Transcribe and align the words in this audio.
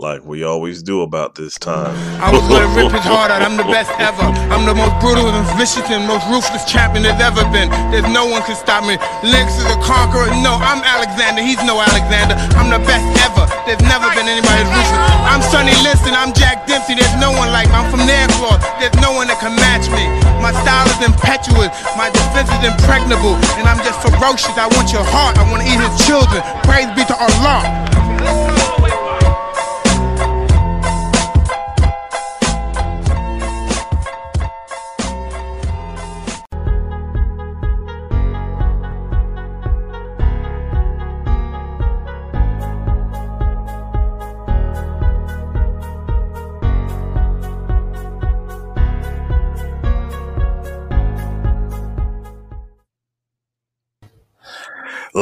Like 0.00 0.24
we 0.24 0.48
always 0.48 0.80
do 0.80 1.04
about 1.04 1.36
this 1.36 1.60
time. 1.60 1.92
I 2.24 2.32
was 2.32 2.40
gonna 2.48 2.72
rip 2.72 2.88
his 2.88 3.04
heart 3.12 3.28
out, 3.28 3.44
I'm 3.44 3.60
the 3.60 3.68
best 3.68 3.92
ever. 4.00 4.32
I'm 4.48 4.64
the 4.64 4.72
most 4.72 4.96
brutal 4.96 5.28
and 5.28 5.44
vicious 5.60 5.84
and 5.92 6.08
most 6.08 6.24
ruthless 6.32 6.64
champion 6.64 7.04
there's 7.04 7.20
ever 7.20 7.44
been. 7.52 7.68
There's 7.92 8.08
no 8.08 8.24
one 8.24 8.40
can 8.48 8.56
stop 8.56 8.80
me. 8.88 8.96
Lennox 9.20 9.60
is 9.60 9.68
a 9.68 9.76
conqueror. 9.84 10.32
No, 10.40 10.56
I'm 10.56 10.80
Alexander, 10.80 11.44
he's 11.44 11.60
no 11.68 11.76
Alexander. 11.84 12.32
I'm 12.56 12.72
the 12.72 12.80
best 12.88 13.04
ever. 13.28 13.44
There's 13.68 13.84
never 13.84 14.08
been 14.16 14.24
anybody 14.24 14.64
as 14.64 14.72
ruthless. 14.72 15.04
I'm 15.28 15.44
Sonny 15.52 15.76
Liston, 15.84 16.16
I'm 16.16 16.32
Jack 16.32 16.64
Dempsey. 16.64 16.96
There's 16.96 17.20
no 17.20 17.36
one 17.36 17.52
like 17.52 17.68
me. 17.68 17.76
I'm 17.76 17.92
from 17.92 18.00
Nairclaw. 18.08 18.56
There's 18.80 18.96
no 19.04 19.12
one 19.12 19.28
that 19.28 19.36
can 19.36 19.52
match 19.52 19.84
me. 19.92 20.08
My 20.40 20.56
style 20.64 20.88
is 20.88 21.00
impetuous, 21.04 21.68
my 22.00 22.08
defense 22.08 22.48
is 22.48 22.64
impregnable, 22.64 23.36
and 23.60 23.68
I'm 23.68 23.76
just 23.84 24.00
ferocious. 24.00 24.56
I 24.56 24.64
want 24.72 24.96
your 24.96 25.04
heart, 25.04 25.36
I 25.36 25.44
wanna 25.52 25.68
eat 25.68 25.76
his 25.76 25.92
children. 26.08 26.40
Praise 26.64 26.88
be 26.96 27.04
to 27.04 27.16
Allah. 27.20 28.79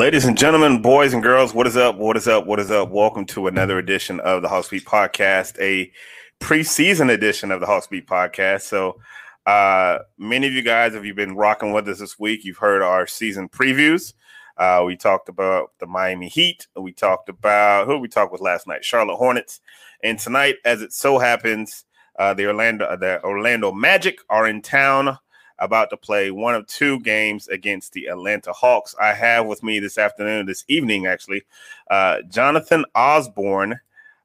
Ladies 0.09 0.25
and 0.25 0.39
gentlemen, 0.39 0.81
boys 0.81 1.13
and 1.13 1.23
girls, 1.23 1.53
what 1.53 1.67
is 1.67 1.77
up? 1.77 1.97
What 1.99 2.17
is 2.17 2.27
up? 2.27 2.47
What 2.47 2.59
is 2.59 2.71
up? 2.71 2.89
Welcome 2.89 3.27
to 3.27 3.47
another 3.47 3.77
edition 3.77 4.21
of 4.21 4.41
the 4.41 4.49
Hawks 4.49 4.71
Beat 4.71 4.87
Podcast, 4.87 5.61
a 5.61 5.93
preseason 6.41 7.13
edition 7.13 7.53
of 7.53 7.61
the 7.61 7.67
Hawks 7.67 7.89
Beat 7.89 8.07
Podcast. 8.07 8.63
So, 8.63 8.99
uh, 9.45 9.99
many 10.17 10.47
of 10.47 10.55
you 10.55 10.63
guys, 10.63 10.95
if 10.95 11.05
you've 11.05 11.15
been 11.15 11.37
rocking 11.37 11.75
with 11.75 11.87
us 11.91 11.99
this 11.99 12.19
week, 12.19 12.47
you've 12.47 12.57
heard 12.57 12.81
our 12.81 13.07
season 13.07 13.51
previews. 13.51 14.15
Uh, 14.57 14.83
we 14.87 14.97
talked 14.97 15.29
about 15.29 15.73
the 15.79 15.87
Miami 15.87 16.29
Heat. 16.29 16.69
We 16.75 16.95
talked 16.95 17.29
about 17.29 17.87
who 17.87 17.99
we 17.99 18.09
talked 18.09 18.33
with 18.33 18.41
last 18.41 18.67
night, 18.67 18.87
Charlotte 18.87 19.17
Hornets, 19.17 19.61
and 20.03 20.19
tonight, 20.19 20.55
as 20.65 20.81
it 20.81 20.95
so 20.95 21.19
happens, 21.19 21.85
uh, 22.19 22.33
the 22.33 22.47
Orlando 22.47 22.97
the 22.97 23.23
Orlando 23.23 23.73
Magic 23.73 24.21
are 24.31 24.49
in 24.49 24.63
town 24.63 25.19
about 25.59 25.91
to 25.91 25.97
play 25.97 26.31
one 26.31 26.55
of 26.55 26.67
two 26.67 27.01
games 27.01 27.49
against 27.49 27.93
the 27.93 28.07
Atlanta 28.07 28.53
Hawks. 28.53 28.95
I 29.01 29.13
have 29.15 29.47
with 29.47 29.63
me 29.63 29.81
this 29.81 29.99
afternoon, 29.99 30.47
this 30.47 30.65
evening 30.69 31.07
actually, 31.07 31.43
uh, 31.91 32.23
Jonathan 32.29 32.85
Osborne. 32.95 33.81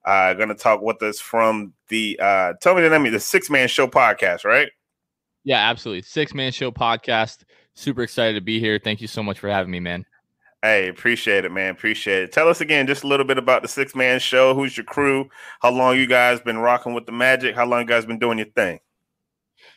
Uh, 0.05 0.33
going 0.33 0.49
to 0.49 0.55
talk 0.55 0.81
with 0.81 1.01
us 1.01 1.21
from 1.21 1.71
the 1.87 2.19
uh, 2.21 2.53
tell 2.61 2.75
me 2.75 2.81
the 2.81 2.89
name 2.89 3.05
of 3.05 3.13
the 3.13 3.19
Six 3.19 3.49
Man 3.49 3.69
Show 3.69 3.87
podcast, 3.87 4.43
right? 4.43 4.69
Yeah, 5.43 5.69
absolutely. 5.69 6.03
Six 6.03 6.33
man 6.33 6.51
show 6.51 6.71
podcast. 6.71 7.43
Super 7.73 8.03
excited 8.03 8.35
to 8.35 8.41
be 8.41 8.59
here. 8.59 8.79
Thank 8.81 9.01
you 9.01 9.07
so 9.07 9.23
much 9.23 9.39
for 9.39 9.49
having 9.49 9.71
me, 9.71 9.79
man. 9.79 10.05
Hey, 10.61 10.87
appreciate 10.87 11.43
it, 11.43 11.51
man. 11.51 11.71
Appreciate 11.71 12.23
it. 12.23 12.31
Tell 12.31 12.47
us 12.47 12.61
again 12.61 12.87
just 12.87 13.03
a 13.03 13.07
little 13.07 13.25
bit 13.25 13.37
about 13.37 13.61
the 13.61 13.67
Six 13.67 13.95
Man 13.95 14.19
Show. 14.19 14.53
Who's 14.53 14.77
your 14.77 14.85
crew? 14.85 15.29
How 15.61 15.71
long 15.71 15.97
you 15.97 16.07
guys 16.07 16.39
been 16.39 16.59
rocking 16.59 16.93
with 16.93 17.05
the 17.05 17.11
Magic? 17.11 17.55
How 17.55 17.65
long 17.65 17.81
you 17.81 17.87
guys 17.87 18.05
been 18.05 18.19
doing 18.19 18.37
your 18.37 18.47
thing? 18.47 18.79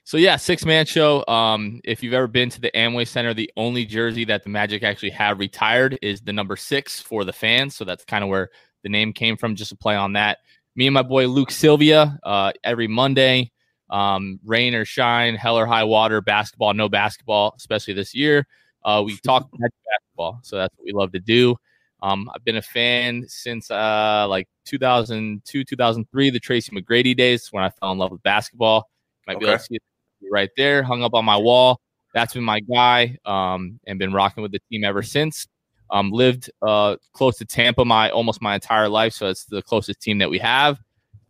So 0.06 0.18
yeah, 0.18 0.36
six 0.36 0.64
man 0.64 0.86
show. 0.86 1.24
Um, 1.26 1.80
if 1.82 2.00
you've 2.00 2.14
ever 2.14 2.28
been 2.28 2.48
to 2.50 2.60
the 2.60 2.70
Amway 2.76 3.08
Center, 3.08 3.34
the 3.34 3.50
only 3.56 3.84
jersey 3.84 4.24
that 4.26 4.44
the 4.44 4.48
Magic 4.48 4.84
actually 4.84 5.10
have 5.10 5.40
retired 5.40 5.98
is 6.00 6.20
the 6.20 6.32
number 6.32 6.54
six 6.54 7.00
for 7.00 7.24
the 7.24 7.32
fans. 7.32 7.74
So 7.74 7.84
that's 7.84 8.04
kind 8.04 8.22
of 8.22 8.30
where 8.30 8.50
the 8.84 8.88
name 8.88 9.12
came 9.12 9.36
from, 9.36 9.56
just 9.56 9.70
to 9.70 9.76
play 9.76 9.96
on 9.96 10.12
that. 10.12 10.38
Me 10.76 10.86
and 10.86 10.94
my 10.94 11.02
boy 11.02 11.26
Luke 11.26 11.50
Sylvia, 11.50 12.20
uh, 12.22 12.52
every 12.62 12.86
Monday, 12.86 13.50
um, 13.90 14.38
rain 14.44 14.76
or 14.76 14.84
shine, 14.84 15.34
hell 15.34 15.58
or 15.58 15.66
high 15.66 15.82
water, 15.82 16.20
basketball, 16.20 16.72
no 16.72 16.88
basketball, 16.88 17.54
especially 17.56 17.94
this 17.94 18.14
year. 18.14 18.46
Uh, 18.84 19.02
we 19.04 19.16
talk 19.16 19.50
basketball, 19.88 20.38
so 20.44 20.56
that's 20.56 20.72
what 20.76 20.84
we 20.84 20.92
love 20.92 21.10
to 21.10 21.20
do. 21.20 21.56
Um, 22.00 22.30
I've 22.32 22.44
been 22.44 22.58
a 22.58 22.62
fan 22.62 23.24
since 23.26 23.72
uh, 23.72 24.26
like 24.28 24.46
2002, 24.66 25.64
2003, 25.64 26.30
the 26.30 26.38
Tracy 26.38 26.70
McGrady 26.70 27.16
days 27.16 27.48
when 27.50 27.64
I 27.64 27.70
fell 27.70 27.90
in 27.90 27.98
love 27.98 28.12
with 28.12 28.22
basketball. 28.22 28.88
Might 29.26 29.40
be 29.40 29.46
able 29.46 29.58
to 29.58 29.64
see 29.64 29.74
it 29.74 29.82
right 30.30 30.50
there, 30.56 30.82
hung 30.82 31.02
up 31.02 31.14
on 31.14 31.24
my 31.24 31.36
wall. 31.36 31.80
That's 32.14 32.34
been 32.34 32.44
my 32.44 32.60
guy, 32.60 33.18
um, 33.26 33.78
and 33.86 33.98
been 33.98 34.12
rocking 34.12 34.42
with 34.42 34.52
the 34.52 34.60
team 34.70 34.84
ever 34.84 35.02
since. 35.02 35.46
Um, 35.90 36.10
lived 36.10 36.50
uh, 36.66 36.96
close 37.12 37.36
to 37.38 37.44
Tampa 37.44 37.84
my 37.84 38.10
almost 38.10 38.42
my 38.42 38.54
entire 38.54 38.88
life, 38.88 39.12
so 39.12 39.28
it's 39.28 39.44
the 39.44 39.62
closest 39.62 40.00
team 40.00 40.18
that 40.18 40.30
we 40.30 40.38
have. 40.38 40.78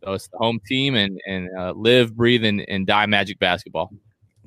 So 0.04 0.12
it's 0.12 0.28
the 0.28 0.38
home 0.38 0.60
team, 0.66 0.94
and 0.94 1.20
and 1.26 1.48
uh, 1.58 1.72
live, 1.72 2.16
breathe, 2.16 2.44
and, 2.44 2.64
and 2.68 2.86
die 2.86 3.06
Magic 3.06 3.38
basketball. 3.38 3.90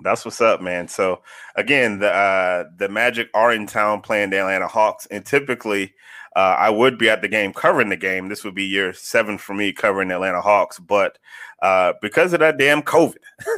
That's 0.02 0.24
what's 0.24 0.42
up, 0.42 0.62
man. 0.62 0.88
So 0.88 1.22
again, 1.56 2.00
the 2.00 2.12
uh, 2.12 2.64
the 2.78 2.90
Magic 2.90 3.30
are 3.34 3.52
in 3.52 3.68
town 3.68 4.02
playing 4.02 4.30
the 4.30 4.40
Atlanta 4.40 4.68
Hawks, 4.68 5.06
and 5.08 5.26
typically 5.26 5.94
uh, 6.36 6.56
I 6.58 6.70
would 6.70 6.98
be 6.98 7.10
at 7.10 7.22
the 7.22 7.28
game 7.28 7.54
covering 7.54 7.90
the 7.90 7.98
game. 7.98 8.30
This 8.30 8.44
would 8.44 8.56
be 8.56 8.66
year 8.66 8.94
seven 8.94 9.38
for 9.38 9.54
me 9.54 9.74
covering 9.74 10.12
Atlanta 10.12 10.42
Hawks, 10.42 10.80
but 10.80 11.18
uh, 11.62 11.94
because 12.02 12.34
of 12.34 12.40
that 12.40 12.58
damn 12.58 12.82
COVID, 12.82 13.18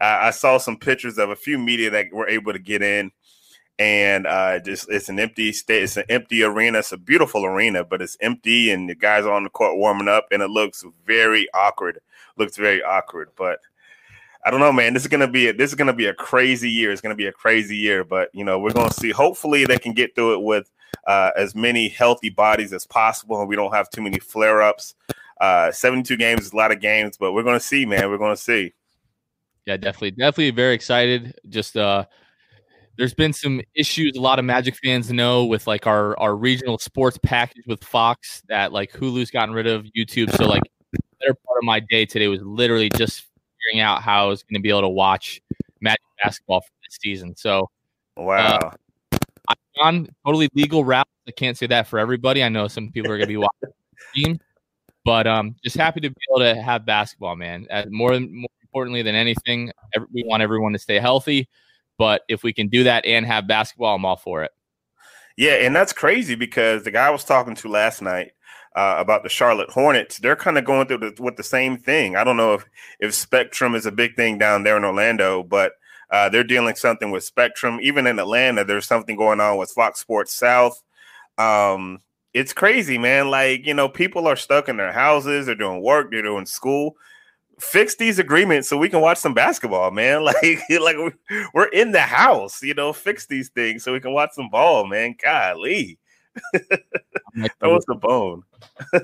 I, 0.00 0.28
I 0.28 0.30
saw 0.30 0.58
some 0.58 0.78
pictures 0.78 1.18
of 1.18 1.30
a 1.30 1.36
few 1.36 1.58
media 1.58 1.90
that 1.90 2.12
were 2.12 2.28
able 2.28 2.52
to 2.52 2.58
get 2.58 2.82
in. 2.82 3.10
And 3.76 4.24
uh, 4.28 4.60
just 4.60 4.88
it's 4.88 5.08
an 5.08 5.18
empty 5.18 5.52
state. 5.52 5.82
It's 5.82 5.96
an 5.96 6.04
empty 6.08 6.44
arena. 6.44 6.78
It's 6.78 6.92
a 6.92 6.96
beautiful 6.96 7.44
arena, 7.44 7.82
but 7.82 8.00
it's 8.00 8.16
empty, 8.20 8.70
and 8.70 8.88
the 8.88 8.94
guys 8.94 9.26
are 9.26 9.32
on 9.32 9.42
the 9.42 9.50
court 9.50 9.76
warming 9.76 10.06
up, 10.06 10.28
and 10.30 10.42
it 10.42 10.50
looks 10.50 10.84
very 11.04 11.48
awkward. 11.52 11.98
Looks 12.36 12.56
very 12.56 12.84
awkward, 12.84 13.30
but 13.36 13.58
I 14.44 14.50
don't 14.50 14.60
know, 14.60 14.72
man. 14.72 14.92
This 14.92 15.02
is 15.02 15.08
gonna 15.08 15.26
be 15.26 15.48
a, 15.48 15.52
this 15.52 15.70
is 15.70 15.74
gonna 15.74 15.92
be 15.92 16.06
a 16.06 16.14
crazy 16.14 16.70
year. 16.70 16.92
It's 16.92 17.00
gonna 17.00 17.16
be 17.16 17.26
a 17.26 17.32
crazy 17.32 17.76
year, 17.76 18.04
but 18.04 18.28
you 18.32 18.44
know 18.44 18.60
we're 18.60 18.72
gonna 18.72 18.92
see. 18.92 19.10
Hopefully, 19.10 19.64
they 19.64 19.78
can 19.78 19.92
get 19.92 20.14
through 20.14 20.34
it 20.34 20.42
with 20.42 20.70
uh, 21.06 21.30
as 21.36 21.54
many 21.54 21.88
healthy 21.88 22.30
bodies 22.30 22.72
as 22.72 22.86
possible, 22.86 23.40
and 23.40 23.48
we 23.48 23.56
don't 23.56 23.72
have 23.72 23.90
too 23.90 24.02
many 24.02 24.18
flare 24.18 24.62
ups. 24.62 24.94
Uh, 25.40 25.70
Seventy-two 25.72 26.16
games 26.16 26.46
is 26.46 26.52
a 26.52 26.56
lot 26.56 26.72
of 26.72 26.80
games, 26.80 27.16
but 27.16 27.32
we're 27.32 27.42
gonna 27.42 27.60
see, 27.60 27.84
man. 27.84 28.08
We're 28.10 28.18
gonna 28.18 28.36
see. 28.36 28.72
Yeah, 29.66 29.76
definitely, 29.76 30.12
definitely 30.12 30.50
very 30.50 30.74
excited. 30.74 31.34
Just 31.48 31.76
uh, 31.76 32.04
there's 32.96 33.14
been 33.14 33.32
some 33.32 33.60
issues. 33.74 34.12
A 34.16 34.20
lot 34.20 34.38
of 34.38 34.44
Magic 34.44 34.76
fans 34.76 35.10
know 35.10 35.44
with 35.44 35.66
like 35.66 35.86
our 35.86 36.18
our 36.20 36.36
regional 36.36 36.78
sports 36.78 37.18
package 37.22 37.64
with 37.66 37.82
Fox 37.82 38.42
that 38.48 38.72
like 38.72 38.92
Hulu's 38.92 39.30
gotten 39.30 39.54
rid 39.54 39.66
of 39.66 39.86
YouTube. 39.96 40.34
So 40.36 40.46
like, 40.46 40.62
the 40.92 41.00
better 41.20 41.34
part 41.46 41.58
of 41.58 41.64
my 41.64 41.80
day 41.80 42.06
today 42.06 42.28
was 42.28 42.42
literally 42.42 42.90
just 42.96 43.24
figuring 43.58 43.80
out 43.80 44.02
how 44.02 44.26
I 44.26 44.28
was 44.28 44.42
going 44.42 44.54
to 44.54 44.62
be 44.62 44.68
able 44.68 44.82
to 44.82 44.88
watch 44.88 45.40
Magic 45.80 46.00
basketball 46.22 46.60
for 46.60 46.70
this 46.84 46.98
season. 47.02 47.34
So, 47.34 47.68
wow. 48.16 48.58
Uh, 48.58 48.70
on 49.80 50.08
totally 50.24 50.48
legal 50.54 50.84
route. 50.84 51.06
I 51.26 51.30
can't 51.32 51.56
say 51.56 51.66
that 51.68 51.86
for 51.86 51.98
everybody. 51.98 52.42
I 52.42 52.48
know 52.48 52.68
some 52.68 52.90
people 52.90 53.10
are 53.10 53.16
going 53.16 53.28
to 53.28 53.32
be 53.32 53.36
watching 53.36 53.50
the 53.62 54.22
team, 54.22 54.40
but 55.04 55.26
um, 55.26 55.56
just 55.64 55.76
happy 55.76 56.00
to 56.00 56.10
be 56.10 56.16
able 56.30 56.40
to 56.40 56.60
have 56.60 56.84
basketball, 56.84 57.36
man. 57.36 57.66
As 57.70 57.86
more, 57.90 58.18
more 58.20 58.48
importantly 58.62 59.02
than 59.02 59.14
anything, 59.14 59.72
every, 59.94 60.08
we 60.12 60.24
want 60.26 60.42
everyone 60.42 60.72
to 60.72 60.78
stay 60.78 60.98
healthy. 60.98 61.48
But 61.98 62.22
if 62.28 62.42
we 62.42 62.52
can 62.52 62.68
do 62.68 62.84
that 62.84 63.06
and 63.06 63.24
have 63.24 63.46
basketball, 63.46 63.94
I'm 63.94 64.04
all 64.04 64.16
for 64.16 64.42
it. 64.42 64.50
Yeah, 65.36 65.54
and 65.54 65.74
that's 65.74 65.92
crazy 65.92 66.34
because 66.34 66.84
the 66.84 66.90
guy 66.90 67.06
I 67.06 67.10
was 67.10 67.24
talking 67.24 67.54
to 67.56 67.68
last 67.68 68.02
night 68.02 68.32
uh, 68.76 68.96
about 68.98 69.22
the 69.22 69.28
Charlotte 69.28 69.70
Hornets, 69.70 70.18
they're 70.18 70.36
kind 70.36 70.58
of 70.58 70.64
going 70.64 70.86
through 70.86 70.98
the, 70.98 71.22
with 71.22 71.36
the 71.36 71.42
same 71.42 71.76
thing. 71.76 72.16
I 72.16 72.24
don't 72.24 72.36
know 72.36 72.54
if 72.54 72.64
if 73.00 73.14
Spectrum 73.14 73.74
is 73.74 73.86
a 73.86 73.92
big 73.92 74.16
thing 74.16 74.38
down 74.38 74.62
there 74.62 74.76
in 74.76 74.84
Orlando, 74.84 75.42
but 75.42 75.72
uh, 76.10 76.28
they're 76.28 76.44
dealing 76.44 76.74
something 76.76 77.10
with 77.10 77.24
Spectrum. 77.24 77.78
Even 77.82 78.06
in 78.06 78.18
Atlanta, 78.18 78.64
there's 78.64 78.86
something 78.86 79.16
going 79.16 79.40
on 79.40 79.56
with 79.56 79.70
Fox 79.70 80.00
Sports 80.00 80.34
South. 80.34 80.82
Um, 81.38 82.00
it's 82.32 82.52
crazy, 82.52 82.98
man. 82.98 83.30
Like 83.30 83.66
you 83.66 83.74
know, 83.74 83.88
people 83.88 84.26
are 84.26 84.36
stuck 84.36 84.68
in 84.68 84.76
their 84.76 84.92
houses. 84.92 85.46
They're 85.46 85.54
doing 85.54 85.82
work. 85.82 86.10
They're 86.10 86.22
doing 86.22 86.46
school 86.46 86.96
fix 87.58 87.94
these 87.96 88.18
agreements 88.18 88.68
so 88.68 88.76
we 88.76 88.88
can 88.88 89.00
watch 89.00 89.18
some 89.18 89.34
basketball, 89.34 89.90
man. 89.90 90.24
Like, 90.34 90.62
like 90.80 90.96
we're 91.52 91.68
in 91.68 91.92
the 91.92 92.00
house, 92.00 92.62
you 92.62 92.74
know, 92.74 92.92
fix 92.92 93.26
these 93.26 93.48
things 93.50 93.82
so 93.84 93.92
we 93.92 94.00
can 94.00 94.12
watch 94.12 94.30
some 94.32 94.48
ball, 94.48 94.86
man. 94.86 95.14
Golly. 95.22 95.98
that 96.52 97.52
was 97.62 97.84
the 97.88 97.94
bone. 97.94 98.42
uh, 98.92 99.00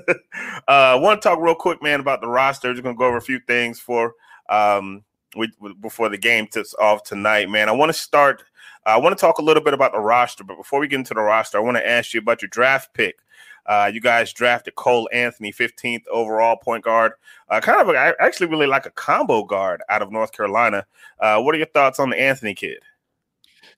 I 0.67 0.95
want 0.95 1.21
to 1.21 1.29
talk 1.29 1.39
real 1.39 1.55
quick, 1.55 1.81
man, 1.81 1.99
about 1.99 2.21
the 2.21 2.27
roster. 2.27 2.73
Just 2.73 2.83
gonna 2.83 2.95
go 2.95 3.05
over 3.05 3.17
a 3.17 3.21
few 3.21 3.39
things 3.39 3.79
for 3.79 4.13
um 4.49 5.03
we, 5.35 5.51
before 5.81 6.09
the 6.09 6.17
game 6.17 6.47
tips 6.47 6.75
off 6.79 7.03
tonight, 7.03 7.49
man. 7.49 7.69
I 7.69 7.73
want 7.73 7.89
to 7.89 7.97
start. 7.97 8.43
I 8.85 8.97
want 8.97 9.15
to 9.15 9.21
talk 9.21 9.37
a 9.37 9.43
little 9.43 9.63
bit 9.63 9.73
about 9.73 9.91
the 9.91 9.99
roster, 9.99 10.43
but 10.43 10.57
before 10.57 10.79
we 10.79 10.87
get 10.87 10.97
into 10.97 11.13
the 11.13 11.21
roster, 11.21 11.57
I 11.57 11.61
want 11.61 11.77
to 11.77 11.87
ask 11.87 12.13
you 12.13 12.19
about 12.19 12.41
your 12.41 12.49
draft 12.49 12.93
pick. 12.93 13.19
Uh, 13.67 13.91
you 13.93 14.01
guys 14.01 14.33
drafted 14.33 14.75
Cole 14.75 15.07
Anthony, 15.13 15.53
15th 15.53 16.07
overall 16.11 16.57
point 16.57 16.83
guard. 16.83 17.13
Uh, 17.47 17.59
kind 17.61 17.79
of, 17.79 17.89
a, 17.89 17.97
I 17.97 18.13
actually 18.19 18.47
really 18.47 18.65
like 18.65 18.87
a 18.87 18.91
combo 18.91 19.43
guard 19.43 19.81
out 19.89 20.01
of 20.01 20.11
North 20.11 20.31
Carolina. 20.31 20.85
Uh, 21.19 21.39
what 21.41 21.53
are 21.53 21.59
your 21.59 21.67
thoughts 21.67 21.99
on 21.99 22.09
the 22.09 22.19
Anthony 22.19 22.55
kid? 22.55 22.79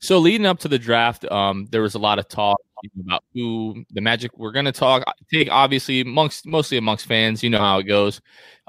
So 0.03 0.19
leading 0.19 0.45
up 0.45 0.59
to 0.59 0.67
the 0.67 0.77
draft, 0.77 1.23
um, 1.31 1.65
there 1.71 1.81
was 1.81 1.95
a 1.95 1.99
lot 1.99 2.19
of 2.19 2.27
talk 2.27 2.59
about 2.99 3.23
who 3.33 3.85
the 3.91 4.01
Magic 4.01 4.37
were 4.37 4.51
going 4.51 4.65
to 4.65 4.73
talk. 4.73 5.01
Take 5.31 5.47
obviously 5.49 6.01
amongst 6.01 6.45
mostly 6.45 6.77
amongst 6.77 7.05
fans, 7.05 7.41
you 7.41 7.49
know 7.49 7.59
how 7.59 7.79
it 7.79 7.83
goes. 7.83 8.19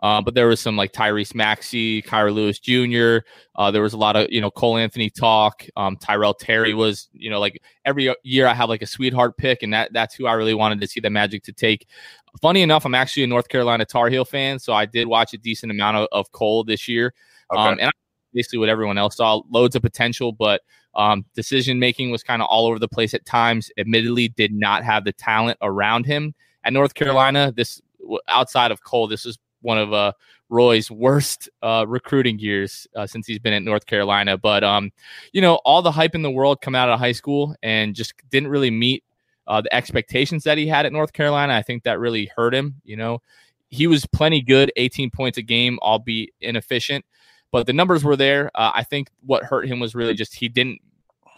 Uh, 0.00 0.22
but 0.22 0.36
there 0.36 0.46
was 0.46 0.60
some 0.60 0.76
like 0.76 0.92
Tyrese 0.92 1.34
Maxey, 1.34 2.02
Kira 2.02 2.32
Lewis 2.32 2.60
Jr. 2.60 3.26
Uh, 3.56 3.72
there 3.72 3.82
was 3.82 3.94
a 3.94 3.96
lot 3.96 4.14
of 4.14 4.28
you 4.30 4.40
know 4.40 4.48
Cole 4.48 4.76
Anthony 4.76 5.10
talk. 5.10 5.66
Um, 5.74 5.96
Tyrell 5.96 6.34
Terry 6.34 6.72
was 6.72 7.08
you 7.12 7.30
know 7.30 7.40
like 7.40 7.60
every 7.84 8.14
year 8.22 8.46
I 8.46 8.54
have 8.54 8.68
like 8.68 8.82
a 8.82 8.86
sweetheart 8.86 9.36
pick, 9.36 9.64
and 9.64 9.74
that 9.74 9.92
that's 9.92 10.14
who 10.14 10.26
I 10.26 10.34
really 10.34 10.54
wanted 10.54 10.80
to 10.82 10.86
see 10.86 11.00
the 11.00 11.10
Magic 11.10 11.42
to 11.44 11.52
take. 11.52 11.88
Funny 12.42 12.62
enough, 12.62 12.86
I'm 12.86 12.94
actually 12.94 13.24
a 13.24 13.26
North 13.26 13.48
Carolina 13.48 13.84
Tar 13.84 14.08
Heel 14.08 14.24
fan, 14.24 14.60
so 14.60 14.72
I 14.72 14.86
did 14.86 15.08
watch 15.08 15.34
a 15.34 15.38
decent 15.38 15.72
amount 15.72 15.96
of, 15.96 16.06
of 16.12 16.30
Cole 16.30 16.62
this 16.62 16.86
year. 16.86 17.12
Okay. 17.52 17.60
Um, 17.60 17.78
and 17.80 17.88
I, 17.88 17.92
basically 18.32 18.60
what 18.60 18.68
everyone 18.68 18.98
else 18.98 19.16
saw, 19.16 19.42
loads 19.50 19.74
of 19.74 19.82
potential, 19.82 20.30
but 20.30 20.60
um, 20.96 21.24
decision 21.34 21.78
making 21.78 22.10
was 22.10 22.22
kind 22.22 22.42
of 22.42 22.48
all 22.48 22.66
over 22.66 22.78
the 22.78 22.88
place 22.88 23.14
at 23.14 23.24
times. 23.24 23.70
Admittedly, 23.78 24.28
did 24.28 24.52
not 24.52 24.84
have 24.84 25.04
the 25.04 25.12
talent 25.12 25.58
around 25.62 26.06
him 26.06 26.34
at 26.64 26.72
North 26.72 26.94
Carolina. 26.94 27.52
This 27.54 27.80
outside 28.28 28.70
of 28.70 28.82
Cole, 28.84 29.08
this 29.08 29.26
is 29.26 29.38
one 29.62 29.78
of 29.78 29.92
uh, 29.92 30.12
Roy's 30.48 30.90
worst 30.90 31.48
uh, 31.62 31.84
recruiting 31.88 32.38
years 32.38 32.86
uh, 32.94 33.06
since 33.06 33.26
he's 33.26 33.38
been 33.38 33.52
at 33.52 33.62
North 33.62 33.86
Carolina. 33.86 34.38
But 34.38 34.62
um, 34.62 34.92
you 35.32 35.40
know, 35.40 35.56
all 35.64 35.82
the 35.82 35.92
hype 35.92 36.14
in 36.14 36.22
the 36.22 36.30
world 36.30 36.60
come 36.60 36.74
out 36.74 36.88
of 36.88 36.98
high 36.98 37.12
school 37.12 37.56
and 37.62 37.94
just 37.94 38.14
didn't 38.30 38.48
really 38.48 38.70
meet 38.70 39.04
uh, 39.46 39.60
the 39.60 39.74
expectations 39.74 40.44
that 40.44 40.58
he 40.58 40.66
had 40.66 40.86
at 40.86 40.92
North 40.92 41.12
Carolina. 41.12 41.54
I 41.54 41.62
think 41.62 41.82
that 41.84 41.98
really 41.98 42.30
hurt 42.36 42.54
him. 42.54 42.80
You 42.84 42.96
know, 42.96 43.20
he 43.70 43.86
was 43.86 44.06
plenty 44.06 44.40
good, 44.40 44.72
18 44.76 45.10
points 45.10 45.38
a 45.38 45.42
game, 45.42 45.78
albeit 45.82 46.30
inefficient 46.40 47.04
but 47.54 47.68
the 47.68 47.72
numbers 47.72 48.02
were 48.02 48.16
there. 48.16 48.50
Uh, 48.56 48.72
I 48.74 48.82
think 48.82 49.10
what 49.24 49.44
hurt 49.44 49.68
him 49.68 49.78
was 49.78 49.94
really 49.94 50.14
just 50.14 50.34
he 50.34 50.48
didn't 50.48 50.80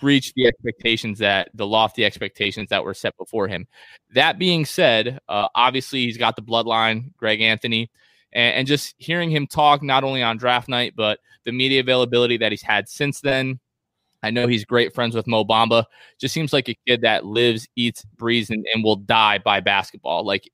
reach 0.01 0.33
the 0.33 0.47
expectations 0.47 1.19
that 1.19 1.51
the 1.53 1.67
lofty 1.67 2.07
expectations 2.07 2.71
that 2.71 2.83
were 2.83 2.95
set 2.95 3.15
before 3.19 3.49
him. 3.49 3.67
That 4.15 4.39
being 4.39 4.65
said, 4.65 5.19
uh, 5.29 5.49
obviously 5.55 6.07
he's 6.07 6.17
got 6.17 6.35
the 6.35 6.41
bloodline, 6.41 7.15
Greg 7.19 7.43
Anthony, 7.43 7.91
and, 8.33 8.55
and, 8.55 8.67
just 8.67 8.95
hearing 8.97 9.31
him 9.31 9.47
talk 9.47 9.83
not 9.83 10.05
only 10.05 10.23
on 10.23 10.39
draft 10.39 10.71
night 10.71 10.95
but 10.97 11.19
the 11.45 11.53
media 11.53 11.81
availability 11.81 12.39
that 12.39 12.51
he's 12.51 12.63
had 12.63 12.89
since 12.89 13.21
then. 13.21 13.61
I 14.23 14.31
know 14.31 14.47
he's 14.47 14.65
great 14.65 14.95
friends 14.95 15.15
with 15.15 15.27
Mo 15.27 15.45
Bamba. 15.45 15.85
Just 16.19 16.33
seems 16.33 16.51
like 16.51 16.71
a 16.71 16.79
kid 16.87 17.03
that 17.03 17.27
lives, 17.27 17.69
eats, 17.77 18.07
breathes, 18.17 18.49
and, 18.49 18.65
and 18.73 18.83
will 18.83 18.97
die 18.97 19.37
by 19.37 19.61
basketball. 19.61 20.25
Like 20.25 20.51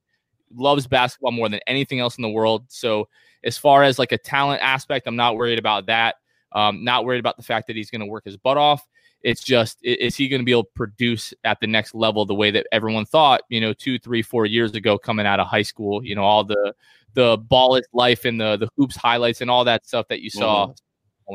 loves 0.54 0.86
basketball 0.86 1.32
more 1.32 1.48
than 1.48 1.60
anything 1.66 2.00
else 2.00 2.16
in 2.16 2.22
the 2.22 2.28
world. 2.28 2.64
So 2.68 3.08
as 3.44 3.58
far 3.58 3.82
as 3.82 3.98
like 3.98 4.12
a 4.12 4.18
talent 4.18 4.62
aspect, 4.62 5.06
I'm 5.06 5.16
not 5.16 5.36
worried 5.36 5.58
about 5.58 5.86
that. 5.86 6.16
Um, 6.52 6.84
not 6.84 7.04
worried 7.04 7.20
about 7.20 7.36
the 7.36 7.42
fact 7.42 7.66
that 7.68 7.76
he's 7.76 7.90
going 7.90 8.00
to 8.00 8.06
work 8.06 8.24
his 8.24 8.36
butt 8.36 8.58
off. 8.58 8.86
It's 9.22 9.42
just, 9.42 9.78
is 9.82 10.16
he 10.16 10.28
going 10.28 10.40
to 10.40 10.44
be 10.44 10.50
able 10.50 10.64
to 10.64 10.70
produce 10.74 11.32
at 11.44 11.60
the 11.60 11.66
next 11.66 11.94
level 11.94 12.26
the 12.26 12.34
way 12.34 12.50
that 12.50 12.66
everyone 12.72 13.04
thought, 13.04 13.42
you 13.48 13.60
know, 13.60 13.72
two, 13.72 13.98
three, 13.98 14.20
four 14.20 14.46
years 14.46 14.74
ago 14.74 14.98
coming 14.98 15.26
out 15.26 15.38
of 15.40 15.46
high 15.46 15.62
school? 15.62 16.04
You 16.04 16.16
know, 16.16 16.24
all 16.24 16.44
the 16.44 16.74
the 17.14 17.36
ball 17.38 17.76
is 17.76 17.86
life 17.92 18.24
and 18.24 18.40
the 18.40 18.56
the 18.56 18.68
hoops 18.76 18.96
highlights 18.96 19.40
and 19.40 19.50
all 19.50 19.64
that 19.64 19.86
stuff 19.86 20.08
that 20.08 20.22
you 20.22 20.30
saw. 20.30 20.66
Mm-hmm. 20.66 20.72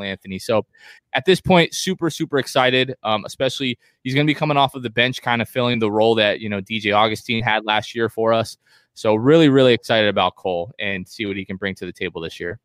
Anthony. 0.03 0.37
So 0.37 0.65
at 1.13 1.25
this 1.25 1.41
point, 1.41 1.73
super, 1.73 2.09
super 2.09 2.37
excited. 2.37 2.95
Um, 3.03 3.25
especially 3.25 3.79
he's 4.03 4.13
going 4.13 4.27
to 4.27 4.31
be 4.31 4.37
coming 4.37 4.57
off 4.57 4.75
of 4.75 4.83
the 4.83 4.89
bench, 4.89 5.21
kind 5.21 5.41
of 5.41 5.49
filling 5.49 5.79
the 5.79 5.91
role 5.91 6.15
that 6.15 6.39
you 6.39 6.49
know 6.49 6.61
DJ 6.61 6.95
Augustin 6.95 7.41
had 7.41 7.65
last 7.65 7.95
year 7.95 8.09
for 8.09 8.33
us. 8.33 8.57
So 8.97 9.13
really, 9.13 9.47
really 9.47 9.75
excited 9.75 10.09
about 10.09 10.37
Cole 10.37 10.73
and 10.79 11.07
see 11.07 11.27
what 11.27 11.37
he 11.37 11.45
can 11.45 11.55
bring 11.55 11.75
to 11.75 11.85
the 11.85 11.93
table 11.93 12.19
this 12.19 12.39
year. 12.39 12.59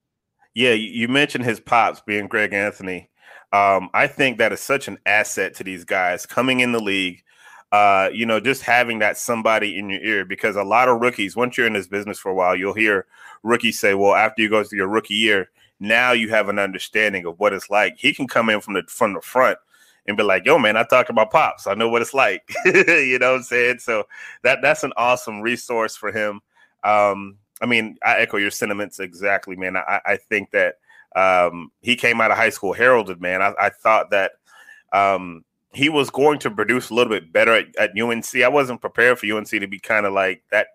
Yeah, 0.55 0.73
you 0.73 1.07
mentioned 1.07 1.45
his 1.45 1.61
pops 1.61 2.01
being 2.01 2.27
Greg 2.27 2.55
Anthony. 2.55 3.11
Um, 3.53 3.91
I 3.93 4.07
think 4.07 4.39
that 4.39 4.51
is 4.51 4.61
such 4.61 4.89
an 4.89 4.99
asset 5.05 5.55
to 5.57 5.65
these 5.65 5.85
guys 5.85 6.25
coming 6.25 6.61
in 6.61 6.73
the 6.73 6.81
league. 6.81 7.23
Uh, 7.71 8.09
you 8.15 8.25
know, 8.25 8.41
just 8.41 8.63
having 8.63 8.99
that 9.01 9.19
somebody 9.19 9.79
in 9.79 9.91
your 9.91 10.01
ear 10.01 10.25
because 10.25 10.57
a 10.57 10.63
lot 10.63 10.89
of 10.89 11.03
rookies, 11.03 11.37
once 11.37 11.59
you're 11.59 11.67
in 11.67 11.75
this 11.75 11.87
business 11.87 12.19
for 12.19 12.31
a 12.31 12.35
while, 12.35 12.57
you'll 12.57 12.73
hear 12.73 13.05
rookies 13.43 13.79
say, 13.79 13.93
"Well, 13.93 14.15
after 14.15 14.41
you 14.41 14.49
go 14.49 14.65
through 14.65 14.79
your 14.79 14.89
rookie 14.89 15.13
year, 15.13 15.51
now 15.81 16.13
you 16.13 16.31
have 16.31 16.49
an 16.49 16.59
understanding 16.59 17.27
of 17.27 17.39
what 17.41 17.53
it's 17.53 17.69
like." 17.69 17.99
He 17.99 18.15
can 18.15 18.27
come 18.27 18.49
in 18.49 18.63
from 18.63 18.73
the 18.73 18.85
from 18.89 19.13
the 19.13 19.21
front 19.21 19.59
and 20.07 20.17
be 20.17 20.23
like, 20.23 20.45
yo, 20.45 20.59
man, 20.59 20.77
I 20.77 20.83
talked 20.85 21.11
about 21.11 21.31
pops. 21.31 21.67
I 21.67 21.75
know 21.75 21.89
what 21.89 22.03
it's 22.03 22.15
like. 22.15 22.43
you 22.65 23.19
know 23.19 23.33
what 23.33 23.39
I'm 23.39 23.43
saying? 23.43 23.79
So 23.79 24.05
that 24.43 24.59
that's 24.63 24.83
an 24.83 24.93
awesome 24.97 25.41
resource 25.41 25.97
for 25.97 26.11
him. 26.11 26.41
Um, 26.85 27.39
I 27.61 27.67
mean, 27.67 27.97
I 28.05 28.19
echo 28.19 28.39
your 28.39 28.51
sentiments 28.51 28.99
exactly, 28.99 29.55
man. 29.55 29.77
I, 29.77 30.01
I 30.05 30.17
think 30.17 30.51
that 30.51 30.77
um, 31.15 31.71
he 31.81 31.95
came 31.95 32.21
out 32.21 32.31
of 32.31 32.37
high 32.37 32.51
school 32.51 32.73
heralded, 32.73 33.21
man. 33.21 33.41
I, 33.43 33.53
I 33.61 33.69
thought 33.69 34.11
that 34.11 34.33
um, 34.93 35.45
he 35.73 35.89
was 35.89 36.11
going 36.11 36.39
to 36.41 36.51
produce 36.51 36.91
a 36.91 36.95
little 36.95 37.13
bit 37.13 37.33
better 37.33 37.53
at, 37.53 37.77
at 37.77 38.01
UNC. 38.01 38.35
I 38.37 38.49
wasn't 38.49 38.81
prepared 38.81 39.19
for 39.19 39.33
UNC 39.33 39.49
to 39.49 39.67
be 39.67 39.79
kind 39.79 40.07
of 40.07 40.13
like 40.13 40.43
that 40.51 40.69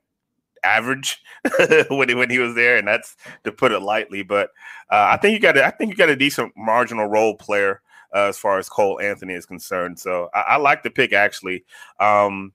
average 0.63 1.21
when 1.89 2.09
he, 2.09 2.15
when 2.15 2.29
he 2.29 2.39
was 2.39 2.55
there, 2.55 2.77
and 2.77 2.87
that's 2.87 3.15
to 3.43 3.51
put 3.51 3.71
it 3.71 3.79
lightly. 3.81 4.23
But 4.23 4.51
uh, 4.89 5.07
I 5.11 5.17
think 5.17 5.33
you 5.33 5.39
got 5.39 5.57
a, 5.57 5.65
I 5.65 5.71
think 5.71 5.91
you 5.91 5.97
got 5.97 6.09
a 6.09 6.15
decent 6.15 6.53
marginal 6.55 7.07
role 7.07 7.35
player 7.35 7.81
as 8.17 8.37
far 8.37 8.59
as 8.59 8.69
Cole 8.69 8.99
Anthony 8.99 9.33
is 9.33 9.45
concerned. 9.45 9.99
So 9.99 10.29
I, 10.33 10.41
I 10.41 10.57
like 10.57 10.83
the 10.83 10.89
pick 10.89 11.13
actually. 11.13 11.65
Um, 11.99 12.53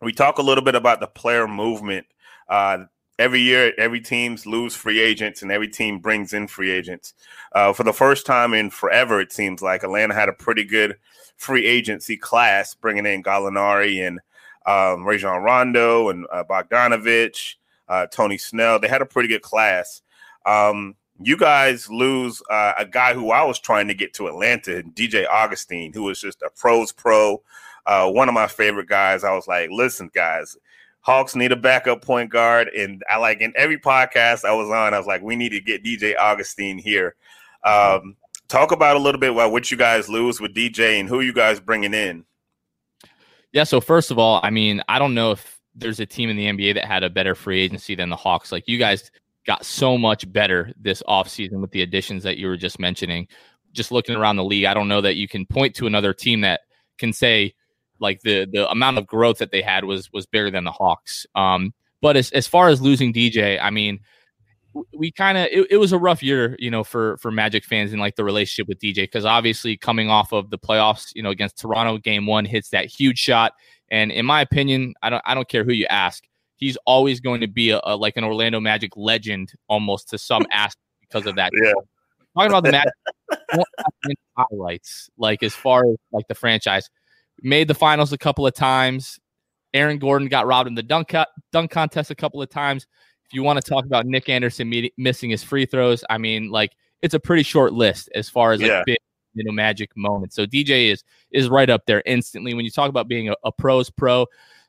we 0.00 0.12
talk 0.12 0.38
a 0.38 0.42
little 0.42 0.64
bit 0.64 0.74
about 0.74 1.00
the 1.00 1.06
player 1.06 1.46
movement. 1.46 2.06
Uh, 2.48 2.84
every 3.18 3.40
year, 3.40 3.72
every 3.78 4.00
teams 4.00 4.46
lose 4.46 4.74
free 4.74 5.00
agents, 5.00 5.42
and 5.42 5.52
every 5.52 5.68
team 5.68 6.00
brings 6.00 6.32
in 6.32 6.48
free 6.48 6.70
agents. 6.70 7.14
Uh, 7.52 7.72
for 7.72 7.84
the 7.84 7.92
first 7.92 8.26
time 8.26 8.52
in 8.52 8.68
forever, 8.70 9.20
it 9.20 9.32
seems 9.32 9.62
like 9.62 9.84
Atlanta 9.84 10.14
had 10.14 10.28
a 10.28 10.32
pretty 10.32 10.64
good 10.64 10.96
free 11.36 11.66
agency 11.66 12.16
class, 12.16 12.74
bringing 12.74 13.06
in 13.06 13.22
Gallinari 13.22 14.06
and 14.06 14.20
um, 14.66 15.04
Rajon 15.04 15.42
Rondo 15.42 16.08
and 16.08 16.26
uh, 16.32 16.44
Bogdanovich, 16.44 17.54
uh, 17.88 18.06
Tony 18.06 18.38
Snell. 18.38 18.78
They 18.78 18.88
had 18.88 19.02
a 19.02 19.06
pretty 19.06 19.28
good 19.28 19.42
class. 19.42 20.02
Um, 20.44 20.96
you 21.24 21.36
guys 21.36 21.90
lose 21.90 22.42
uh, 22.50 22.72
a 22.78 22.84
guy 22.84 23.14
who 23.14 23.30
I 23.30 23.44
was 23.44 23.58
trying 23.58 23.88
to 23.88 23.94
get 23.94 24.14
to 24.14 24.28
Atlanta, 24.28 24.82
DJ 24.82 25.26
Augustin, 25.28 25.92
who 25.92 26.04
was 26.04 26.20
just 26.20 26.42
a 26.42 26.50
pros 26.50 26.92
pro, 26.92 27.42
uh, 27.86 28.10
one 28.10 28.28
of 28.28 28.34
my 28.34 28.46
favorite 28.46 28.88
guys. 28.88 29.24
I 29.24 29.34
was 29.34 29.46
like, 29.46 29.70
listen, 29.70 30.10
guys, 30.14 30.56
Hawks 31.00 31.34
need 31.34 31.52
a 31.52 31.56
backup 31.56 32.02
point 32.02 32.30
guard, 32.30 32.68
and 32.68 33.02
I 33.10 33.18
like 33.18 33.40
in 33.40 33.52
every 33.56 33.78
podcast 33.78 34.44
I 34.44 34.52
was 34.52 34.70
on, 34.70 34.94
I 34.94 34.98
was 34.98 35.06
like, 35.06 35.22
we 35.22 35.36
need 35.36 35.50
to 35.50 35.60
get 35.60 35.84
DJ 35.84 36.16
Augustin 36.16 36.78
here. 36.78 37.16
Um, 37.64 38.16
talk 38.48 38.72
about 38.72 38.96
a 38.96 38.98
little 38.98 39.20
bit 39.20 39.32
about 39.32 39.52
what 39.52 39.70
you 39.70 39.76
guys 39.76 40.08
lose 40.08 40.40
with 40.40 40.54
DJ 40.54 41.00
and 41.00 41.08
who 41.08 41.20
you 41.20 41.32
guys 41.32 41.58
bringing 41.58 41.94
in. 41.94 42.24
Yeah. 43.52 43.64
So 43.64 43.80
first 43.80 44.10
of 44.10 44.18
all, 44.18 44.40
I 44.42 44.50
mean, 44.50 44.82
I 44.88 44.98
don't 44.98 45.14
know 45.14 45.32
if 45.32 45.60
there's 45.74 46.00
a 46.00 46.06
team 46.06 46.30
in 46.30 46.36
the 46.36 46.46
NBA 46.46 46.74
that 46.74 46.84
had 46.84 47.02
a 47.02 47.10
better 47.10 47.34
free 47.34 47.60
agency 47.60 47.94
than 47.94 48.08
the 48.08 48.16
Hawks. 48.16 48.52
Like 48.52 48.68
you 48.68 48.78
guys 48.78 49.10
got 49.46 49.64
so 49.64 49.98
much 49.98 50.30
better 50.32 50.72
this 50.80 51.02
offseason 51.08 51.60
with 51.60 51.70
the 51.72 51.82
additions 51.82 52.22
that 52.22 52.38
you 52.38 52.46
were 52.46 52.56
just 52.56 52.78
mentioning. 52.78 53.26
Just 53.72 53.90
looking 53.90 54.14
around 54.14 54.36
the 54.36 54.44
league, 54.44 54.66
I 54.66 54.74
don't 54.74 54.88
know 54.88 55.00
that 55.00 55.16
you 55.16 55.26
can 55.26 55.46
point 55.46 55.74
to 55.76 55.86
another 55.86 56.12
team 56.12 56.42
that 56.42 56.60
can 56.98 57.12
say 57.12 57.54
like 57.98 58.20
the 58.20 58.46
the 58.52 58.68
amount 58.70 58.98
of 58.98 59.06
growth 59.06 59.38
that 59.38 59.50
they 59.50 59.62
had 59.62 59.84
was 59.84 60.12
was 60.12 60.26
bigger 60.26 60.50
than 60.50 60.64
the 60.64 60.72
Hawks. 60.72 61.26
Um, 61.34 61.72
but 62.02 62.16
as 62.16 62.30
as 62.32 62.46
far 62.46 62.68
as 62.68 62.82
losing 62.82 63.12
DJ, 63.12 63.58
I 63.62 63.70
mean, 63.70 64.00
we 64.92 65.10
kind 65.10 65.38
of 65.38 65.46
it, 65.50 65.68
it, 65.70 65.76
was 65.78 65.92
a 65.92 65.98
rough 65.98 66.22
year, 66.22 66.56
you 66.58 66.70
know, 66.70 66.84
for 66.84 67.16
for 67.18 67.30
Magic 67.30 67.64
fans 67.64 67.92
and 67.92 68.00
like 68.00 68.16
the 68.16 68.24
relationship 68.24 68.68
with 68.68 68.78
DJ 68.78 68.96
because 68.96 69.24
obviously 69.24 69.76
coming 69.76 70.10
off 70.10 70.32
of 70.32 70.50
the 70.50 70.58
playoffs, 70.58 71.12
you 71.14 71.22
know, 71.22 71.30
against 71.30 71.58
Toronto, 71.58 71.98
Game 71.98 72.26
One 72.26 72.44
hits 72.44 72.70
that 72.70 72.86
huge 72.86 73.18
shot, 73.18 73.52
and 73.90 74.12
in 74.12 74.26
my 74.26 74.40
opinion, 74.40 74.94
I 75.02 75.10
don't 75.10 75.22
I 75.24 75.34
don't 75.34 75.48
care 75.48 75.64
who 75.64 75.72
you 75.72 75.86
ask, 75.88 76.24
he's 76.62 76.78
always 76.86 77.18
going 77.18 77.40
to 77.40 77.48
be 77.48 77.70
a, 77.70 77.80
a 77.82 77.96
like 77.96 78.16
an 78.16 78.22
Orlando 78.22 78.60
Magic 78.60 78.96
legend 78.96 79.52
almost 79.68 80.08
to 80.10 80.18
some 80.18 80.46
aspect 80.52 80.78
because 81.00 81.26
of 81.26 81.34
that. 81.34 81.50
Yeah. 81.60 81.72
Talking 82.36 82.50
about 82.50 82.64
the 82.64 82.70
Magic 82.70 84.18
highlights, 84.36 85.10
like 85.18 85.42
as 85.42 85.54
far 85.54 85.84
as 85.90 85.96
like 86.12 86.28
the 86.28 86.36
franchise, 86.36 86.88
made 87.42 87.66
the 87.66 87.74
finals 87.74 88.12
a 88.12 88.18
couple 88.18 88.46
of 88.46 88.54
times. 88.54 89.18
Aaron 89.74 89.98
Gordon 89.98 90.28
got 90.28 90.46
robbed 90.46 90.68
in 90.68 90.74
the 90.74 90.82
dunk 90.82 91.08
co- 91.08 91.24
dunk 91.50 91.70
contest 91.70 92.10
a 92.10 92.14
couple 92.14 92.42
of 92.42 92.50
times 92.50 92.86
If 93.24 93.32
you 93.32 93.42
want 93.42 93.60
to 93.60 93.68
talk 93.68 93.86
about 93.86 94.06
Nick 94.06 94.28
Anderson 94.28 94.68
me- 94.68 94.92
missing 94.98 95.30
his 95.30 95.42
free 95.42 95.66
throws, 95.66 96.04
I 96.10 96.18
mean, 96.18 96.50
like 96.50 96.76
it's 97.00 97.14
a 97.14 97.20
pretty 97.20 97.42
short 97.42 97.72
list 97.72 98.08
as 98.14 98.28
far 98.28 98.52
as 98.52 98.60
like 98.60 98.70
yeah. 98.70 98.82
big 98.86 98.98
you 99.34 99.42
know 99.42 99.50
magic 99.52 99.90
moments. 99.96 100.36
So 100.36 100.46
DJ 100.46 100.92
is 100.92 101.02
is 101.32 101.48
right 101.48 101.68
up 101.68 101.86
there 101.86 102.02
instantly. 102.06 102.54
When 102.54 102.64
you 102.64 102.70
talk 102.70 102.88
about 102.88 103.08
being 103.08 103.30
a, 103.30 103.34
a 103.44 103.50
pros 103.50 103.90
pro, 103.90 104.26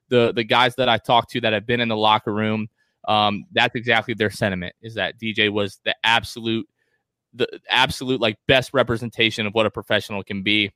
the 0.10 0.34
the 0.34 0.44
guys 0.44 0.76
that 0.76 0.90
I 0.90 0.98
talked 0.98 1.32
to 1.32 1.42
that 1.42 1.54
have 1.54 1.66
been 1.66 1.80
in 1.80 1.88
the 1.88 1.98
locker 1.98 2.34
room, 2.34 2.68
um, 3.08 3.46
that's 3.52 3.76
exactly 3.76 4.14
their 4.14 4.32
sentiment. 4.32 4.76
Is 4.82 4.96
that 4.96 5.20
DJ 5.20 5.52
was 5.52 5.80
the 5.86 5.96
absolute 6.04 6.68
the 7.34 7.48
absolute 7.70 8.22
like 8.22 8.38
best 8.48 8.72
representation 8.74 9.48
of 9.48 9.54
what 9.54 9.66
a 9.66 9.72
professional 9.72 10.24
can 10.24 10.44
be 10.44 10.72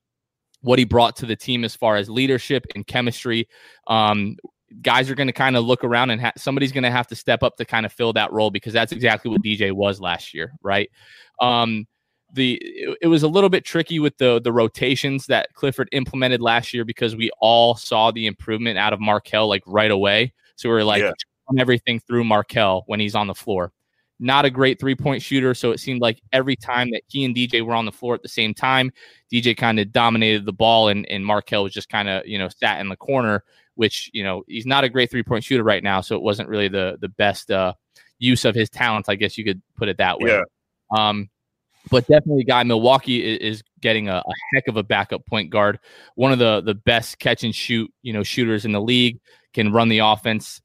what 0.62 0.80
he 0.80 0.86
brought 0.86 1.16
to 1.16 1.28
the 1.28 1.36
team 1.36 1.64
as 1.64 1.76
far 1.76 1.98
as 1.98 2.10
leadership 2.10 2.66
and 2.74 2.88
chemistry 2.88 3.48
um, 3.86 4.36
guys 4.82 5.10
are 5.10 5.16
going 5.16 5.28
to 5.28 5.34
kind 5.34 5.56
of 5.56 5.66
look 5.66 5.84
around 5.84 6.10
and 6.10 6.22
ha- 6.22 6.34
somebody's 6.38 6.72
going 6.72 6.84
to 6.84 6.92
have 6.92 7.08
to 7.08 7.16
step 7.16 7.44
up 7.44 7.56
to 7.58 7.66
kind 7.66 7.86
of 7.86 7.92
fill 7.92 8.14
that 8.14 8.32
role 8.32 8.52
because 8.52 8.74
that's 8.74 8.92
exactly 8.92 9.32
what 9.32 9.42
DJ 9.42 9.72
was 9.72 10.00
last 10.02 10.34
year, 10.34 10.54
right? 10.62 10.90
Um, 11.40 11.86
the 12.34 12.60
it, 12.62 12.98
it, 13.04 13.08
was 13.08 13.24
a 13.24 13.28
little 13.28 13.50
bit 13.50 13.64
tricky 13.64 14.00
with 14.00 14.18
the 14.18 14.42
the 14.42 14.52
rotations 14.52 15.28
that 15.28 15.54
Clifford 15.54 15.90
implemented 15.92 16.42
last 16.42 16.74
year 16.74 16.86
because 16.86 17.16
we 17.16 17.32
all 17.40 17.76
saw 17.76 18.12
the 18.12 18.28
improvement 18.28 18.78
out 18.78 18.94
of 18.94 19.00
Markelle 19.00 19.48
like 19.48 19.64
right 19.66 19.92
away. 19.92 20.34
So 20.56 20.70
we 20.70 20.76
are 20.76 20.84
like 20.84 21.04
yeah. 21.04 21.12
everything 21.60 22.00
through 22.00 22.24
Markelle 22.24 22.84
when 22.88 23.00
he's 23.00 23.16
on 23.16 23.28
the 23.28 23.36
floor. 23.36 23.72
Not 24.20 24.46
a 24.46 24.50
great 24.50 24.80
three 24.80 24.96
point 24.96 25.22
shooter, 25.22 25.54
so 25.54 25.72
it 25.72 25.80
seemed 25.80 26.02
like 26.02 26.22
every 26.34 26.56
time 26.56 26.92
that 26.92 27.04
he 27.08 27.24
and 27.24 27.36
DJ 27.36 27.64
were 27.64 27.76
on 27.76 27.86
the 27.86 27.92
floor 27.92 28.16
at 28.16 28.24
the 28.24 28.30
same 28.30 28.54
time, 28.54 28.92
DJ 29.32 29.56
kind 29.56 29.80
of 29.80 29.92
dominated 29.92 30.46
the 30.46 30.54
ball, 30.54 30.90
and 30.90 31.06
and 31.10 31.26
Markelle 31.26 31.64
was 31.64 31.74
just 31.74 31.90
kind 31.90 32.10
of 32.10 32.26
you 32.26 32.38
know 32.40 32.50
sat 32.50 32.80
in 32.80 32.90
the 32.90 32.98
corner 32.98 33.44
which 33.76 34.10
you 34.12 34.24
know 34.24 34.44
he's 34.48 34.66
not 34.66 34.84
a 34.84 34.90
great 34.90 35.12
three 35.12 35.22
point 35.22 35.44
shooter 35.44 35.64
right 35.64 35.84
now, 35.84 36.02
so 36.02 36.16
it 36.16 36.22
wasn't 36.22 36.50
really 36.50 36.68
the 36.68 36.98
the 37.00 37.10
best 37.10 37.52
uh, 37.52 37.74
use 38.20 38.46
of 38.46 38.56
his 38.56 38.70
talents, 38.70 39.10
I 39.10 39.16
guess 39.16 39.38
you 39.38 39.44
could 39.44 39.62
put 39.76 39.88
it 39.88 39.98
that 39.98 40.20
way. 40.20 40.32
Yeah. 40.32 40.44
Um, 40.92 41.30
but 41.90 42.08
definitely, 42.08 42.44
guy 42.44 42.64
Milwaukee 42.64 43.22
is, 43.22 43.64
getting 43.80 44.10
a, 44.10 44.16
a, 44.16 44.34
heck 44.54 44.68
of 44.68 44.76
a 44.76 44.82
backup 44.84 45.24
point 45.28 45.52
guard, 45.52 45.80
one 46.16 46.32
of 46.32 46.40
the 46.40 46.62
the 46.62 46.74
best 46.74 47.20
catch 47.20 47.44
and 47.44 47.54
shoot 47.54 47.92
you 48.02 48.12
know 48.12 48.24
shooters 48.24 48.66
in 48.66 48.72
the 48.72 48.82
league, 48.82 49.20
can 49.54 49.72
run 49.72 49.90
the 49.90 50.00
offense. 50.00 50.62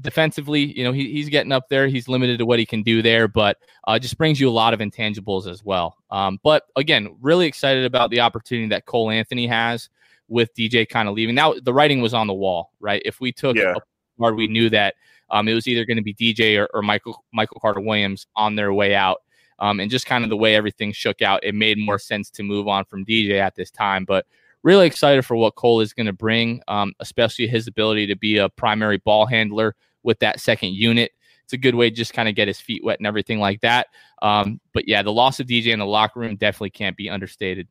Defensively, 0.00 0.64
you 0.76 0.84
know 0.84 0.92
he, 0.92 1.12
he's 1.12 1.28
getting 1.28 1.52
up 1.52 1.68
there. 1.68 1.86
He's 1.86 2.08
limited 2.08 2.38
to 2.38 2.46
what 2.46 2.58
he 2.58 2.66
can 2.66 2.82
do 2.82 3.00
there, 3.00 3.28
but 3.28 3.58
uh, 3.86 3.98
just 3.98 4.18
brings 4.18 4.40
you 4.40 4.48
a 4.48 4.50
lot 4.50 4.74
of 4.74 4.80
intangibles 4.80 5.46
as 5.46 5.64
well. 5.64 5.96
Um, 6.10 6.38
but 6.42 6.64
again, 6.76 7.16
really 7.20 7.46
excited 7.46 7.84
about 7.84 8.10
the 8.10 8.20
opportunity 8.20 8.68
that 8.68 8.84
Cole 8.84 9.10
Anthony 9.10 9.46
has 9.46 9.88
with 10.28 10.54
DJ 10.54 10.88
kind 10.88 11.08
of 11.08 11.14
leaving. 11.14 11.34
Now 11.34 11.54
the 11.54 11.72
writing 11.72 12.00
was 12.00 12.14
on 12.14 12.26
the 12.26 12.34
wall, 12.34 12.72
right? 12.80 13.02
If 13.04 13.20
we 13.20 13.32
took 13.32 13.56
yeah. 13.56 13.74
a 13.76 14.20
guard, 14.20 14.36
we 14.36 14.46
knew 14.46 14.68
that 14.70 14.94
um, 15.30 15.48
it 15.48 15.54
was 15.54 15.66
either 15.66 15.84
going 15.84 15.96
to 15.96 16.02
be 16.02 16.14
DJ 16.14 16.58
or, 16.58 16.68
or, 16.72 16.82
Michael 16.82 17.22
Michael 17.32 17.60
Carter 17.60 17.80
Williams 17.80 18.26
on 18.36 18.56
their 18.56 18.72
way 18.72 18.94
out. 18.94 19.22
Um, 19.60 19.80
and 19.80 19.90
just 19.90 20.06
kind 20.06 20.24
of 20.24 20.30
the 20.30 20.36
way 20.36 20.54
everything 20.54 20.92
shook 20.92 21.22
out, 21.22 21.44
it 21.44 21.54
made 21.54 21.78
more 21.78 21.98
sense 21.98 22.30
to 22.30 22.42
move 22.42 22.68
on 22.68 22.84
from 22.84 23.04
DJ 23.04 23.40
at 23.40 23.56
this 23.56 23.70
time. 23.70 24.04
But 24.04 24.26
really 24.62 24.86
excited 24.86 25.24
for 25.24 25.36
what 25.36 25.54
Cole 25.54 25.80
is 25.80 25.92
going 25.92 26.06
to 26.06 26.12
bring, 26.12 26.62
um, 26.68 26.92
especially 27.00 27.46
his 27.46 27.66
ability 27.66 28.06
to 28.06 28.16
be 28.16 28.38
a 28.38 28.48
primary 28.48 28.98
ball 28.98 29.26
handler 29.26 29.74
with 30.02 30.18
that 30.20 30.40
second 30.40 30.74
unit. 30.74 31.12
It's 31.44 31.52
a 31.54 31.58
good 31.58 31.74
way 31.74 31.88
to 31.90 31.96
just 31.96 32.12
kind 32.12 32.28
of 32.28 32.34
get 32.34 32.46
his 32.46 32.60
feet 32.60 32.84
wet 32.84 33.00
and 33.00 33.06
everything 33.06 33.38
like 33.38 33.60
that. 33.62 33.86
Um, 34.20 34.60
but 34.74 34.86
yeah, 34.86 35.02
the 35.02 35.12
loss 35.12 35.40
of 35.40 35.46
DJ 35.46 35.72
in 35.72 35.78
the 35.78 35.86
locker 35.86 36.20
room 36.20 36.36
definitely 36.36 36.70
can't 36.70 36.96
be 36.96 37.08
understated. 37.08 37.68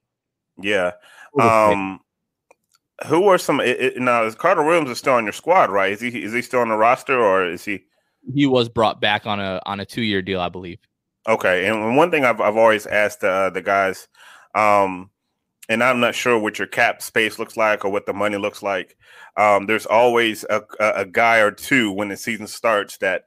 Yeah. 0.59 0.93
Um, 1.39 1.99
who 3.05 3.27
are 3.27 3.37
some 3.37 3.59
it, 3.59 3.79
it, 3.79 3.97
now? 3.97 4.23
Is 4.23 4.33
Carter 4.33 4.63
Williams 4.63 4.89
is 4.89 4.97
still 4.97 5.13
on 5.13 5.23
your 5.23 5.33
squad, 5.33 5.69
right? 5.69 5.91
Is 5.91 6.01
he 6.01 6.23
is 6.23 6.33
he 6.33 6.41
still 6.41 6.61
on 6.61 6.69
the 6.69 6.75
roster, 6.75 7.19
or 7.19 7.45
is 7.45 7.63
he? 7.63 7.85
He 8.33 8.47
was 8.47 8.69
brought 8.69 8.99
back 8.99 9.27
on 9.27 9.39
a 9.39 9.61
on 9.67 9.79
a 9.79 9.85
two 9.85 10.01
year 10.01 10.23
deal, 10.23 10.41
I 10.41 10.49
believe. 10.49 10.79
Okay, 11.27 11.67
and 11.67 11.97
one 11.97 12.09
thing 12.09 12.23
I've 12.23 12.39
I've 12.39 12.55
always 12.55 12.85
asked 12.85 13.23
uh, 13.23 13.49
the 13.49 13.61
guys, 13.61 14.07
um, 14.55 15.09
and 15.67 15.83
I'm 15.83 15.99
not 15.99 16.15
sure 16.15 16.39
what 16.39 16.57
your 16.57 16.67
cap 16.67 17.01
space 17.01 17.37
looks 17.37 17.57
like 17.57 17.83
or 17.83 17.91
what 17.91 18.05
the 18.05 18.13
money 18.13 18.37
looks 18.37 18.63
like. 18.63 18.95
Um, 19.35 19.65
there's 19.65 19.85
always 19.85 20.45
a, 20.49 20.63
a, 20.79 21.05
guy 21.05 21.39
or 21.39 21.51
two 21.51 21.91
when 21.91 22.07
the 22.07 22.17
season 22.17 22.47
starts 22.47 22.97
that 22.99 23.25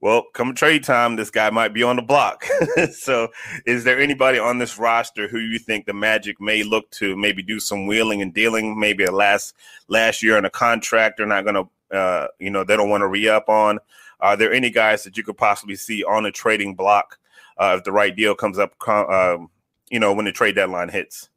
well, 0.00 0.24
come 0.34 0.54
trade 0.54 0.84
time, 0.84 1.16
this 1.16 1.30
guy 1.30 1.48
might 1.50 1.72
be 1.72 1.82
on 1.82 1.96
the 1.96 2.02
block. 2.02 2.44
so, 2.92 3.28
is 3.66 3.84
there 3.84 4.00
anybody 4.00 4.38
on 4.38 4.58
this 4.58 4.78
roster 4.78 5.28
who 5.28 5.38
you 5.38 5.58
think 5.58 5.86
the 5.86 5.94
Magic 5.94 6.40
may 6.40 6.62
look 6.62 6.90
to 6.92 7.16
maybe 7.16 7.42
do 7.42 7.60
some 7.60 7.86
wheeling 7.86 8.20
and 8.20 8.32
dealing? 8.34 8.78
Maybe 8.78 9.04
a 9.04 9.12
last 9.12 9.54
last 9.88 10.22
year 10.22 10.38
in 10.38 10.44
a 10.44 10.50
contract, 10.50 11.18
they're 11.18 11.26
not 11.26 11.44
going 11.44 11.54
to, 11.54 11.96
uh, 11.96 12.28
you 12.38 12.50
know, 12.50 12.64
they 12.64 12.76
don't 12.76 12.90
want 12.90 13.02
to 13.02 13.08
re 13.08 13.28
up 13.28 13.48
on. 13.48 13.78
Are 14.20 14.36
there 14.36 14.52
any 14.52 14.70
guys 14.70 15.04
that 15.04 15.16
you 15.16 15.22
could 15.22 15.36
possibly 15.36 15.76
see 15.76 16.04
on 16.04 16.26
a 16.26 16.32
trading 16.32 16.74
block 16.74 17.18
uh, 17.56 17.76
if 17.78 17.84
the 17.84 17.92
right 17.92 18.14
deal 18.14 18.34
comes 18.34 18.58
up? 18.58 18.74
Uh, 18.86 19.38
you 19.90 20.00
know, 20.00 20.12
when 20.12 20.24
the 20.24 20.32
trade 20.32 20.54
deadline 20.54 20.88
hits. 20.88 21.28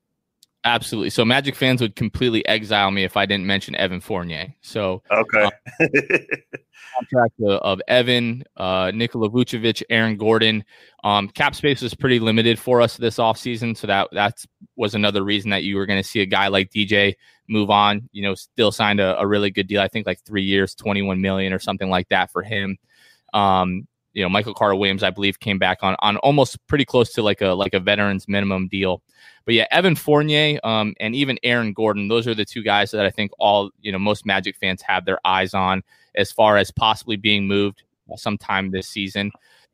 Absolutely. 0.63 1.09
So 1.11 1.23
Magic 1.23 1.55
fans 1.55 1.79
would 1.79 1.95
completely 1.95 2.45
exile 2.45 2.91
me 2.91 3.03
if 3.03 3.15
I 3.15 3.25
didn't 3.25 3.45
mention 3.45 3.75
Evan 3.75 4.01
Fournier. 4.01 4.53
So 4.61 5.01
okay, 5.09 5.43
um, 5.43 5.51
contract 6.97 7.33
of, 7.39 7.81
Evan, 7.87 8.43
uh, 8.57 8.91
Nikola 8.93 9.29
Vucevic, 9.29 9.81
Aaron 9.89 10.17
Gordon. 10.17 10.65
Um, 11.03 11.29
cap 11.29 11.55
space 11.55 11.81
was 11.81 11.93
pretty 11.93 12.19
limited 12.19 12.59
for 12.59 12.81
us 12.81 12.97
this 12.97 13.17
offseason. 13.17 13.77
So 13.77 13.87
that 13.87 14.09
that 14.11 14.43
was 14.75 14.95
another 14.95 15.23
reason 15.23 15.51
that 15.51 15.63
you 15.63 15.77
were 15.77 15.85
going 15.85 16.01
to 16.01 16.07
see 16.07 16.21
a 16.21 16.25
guy 16.25 16.47
like 16.47 16.71
DJ 16.71 17.15
move 17.47 17.69
on. 17.69 18.09
You 18.11 18.23
know, 18.23 18.35
still 18.35 18.71
signed 18.71 18.99
a, 18.99 19.17
a, 19.19 19.27
really 19.27 19.51
good 19.51 19.67
deal. 19.67 19.81
I 19.81 19.87
think 19.87 20.05
like 20.05 20.19
three 20.21 20.43
years, 20.43 20.75
21 20.75 21.21
million 21.21 21.53
or 21.53 21.59
something 21.59 21.89
like 21.89 22.09
that 22.09 22.31
for 22.31 22.43
him. 22.43 22.77
Um, 23.33 23.87
you 24.17 24.23
know, 24.23 24.29
Michael 24.29 24.55
Carter 24.55 24.75
Williams, 24.75 25.03
I 25.03 25.11
believe, 25.11 25.39
came 25.39 25.59
back 25.59 25.77
on 25.83 25.95
on 25.99 26.17
almost 26.17 26.57
pretty 26.65 26.85
close 26.85 27.13
to 27.13 27.21
like 27.21 27.39
a 27.39 27.49
like 27.49 27.75
a 27.75 27.79
veterans 27.79 28.27
minimum 28.27 28.67
deal. 28.67 29.03
But 29.45 29.53
yeah, 29.53 29.67
Evan 29.69 29.93
Fournier 29.93 30.59
um, 30.63 30.95
and 30.99 31.13
even 31.13 31.37
Aaron 31.43 31.71
Gordon, 31.71 32.07
those 32.07 32.27
are 32.27 32.33
the 32.33 32.43
two 32.43 32.63
guys 32.63 32.89
that 32.91 33.05
I 33.05 33.11
think 33.11 33.29
all 33.37 33.69
you 33.79 33.91
know 33.91 33.99
most 33.99 34.25
Magic 34.25 34.55
fans 34.55 34.81
have 34.81 35.05
their 35.05 35.19
eyes 35.23 35.53
on 35.53 35.83
as 36.15 36.31
far 36.31 36.57
as 36.57 36.71
possibly 36.71 37.15
being 37.15 37.45
moved 37.45 37.83
sometime 38.15 38.71
this 38.71 38.89
season. 38.89 39.31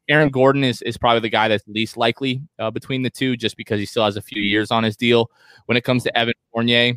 Aaron 0.10 0.28
Gordon 0.28 0.66
is, 0.66 0.82
is 0.82 0.98
probably 0.98 1.22
the 1.22 1.30
guy 1.30 1.48
that's 1.48 1.66
least 1.66 1.96
likely 1.96 2.42
uh, 2.60 2.70
between 2.70 3.02
the 3.02 3.10
two, 3.10 3.38
just 3.38 3.56
because 3.56 3.80
he 3.80 3.86
still 3.86 4.04
has 4.04 4.18
a 4.18 4.22
few 4.22 4.42
years 4.42 4.72
on 4.72 4.84
his 4.84 4.98
deal. 4.98 5.32
When 5.68 5.78
it 5.78 5.86
comes 5.86 6.04
to 6.04 6.18
Evan 6.18 6.34
Fournier, 6.52 6.96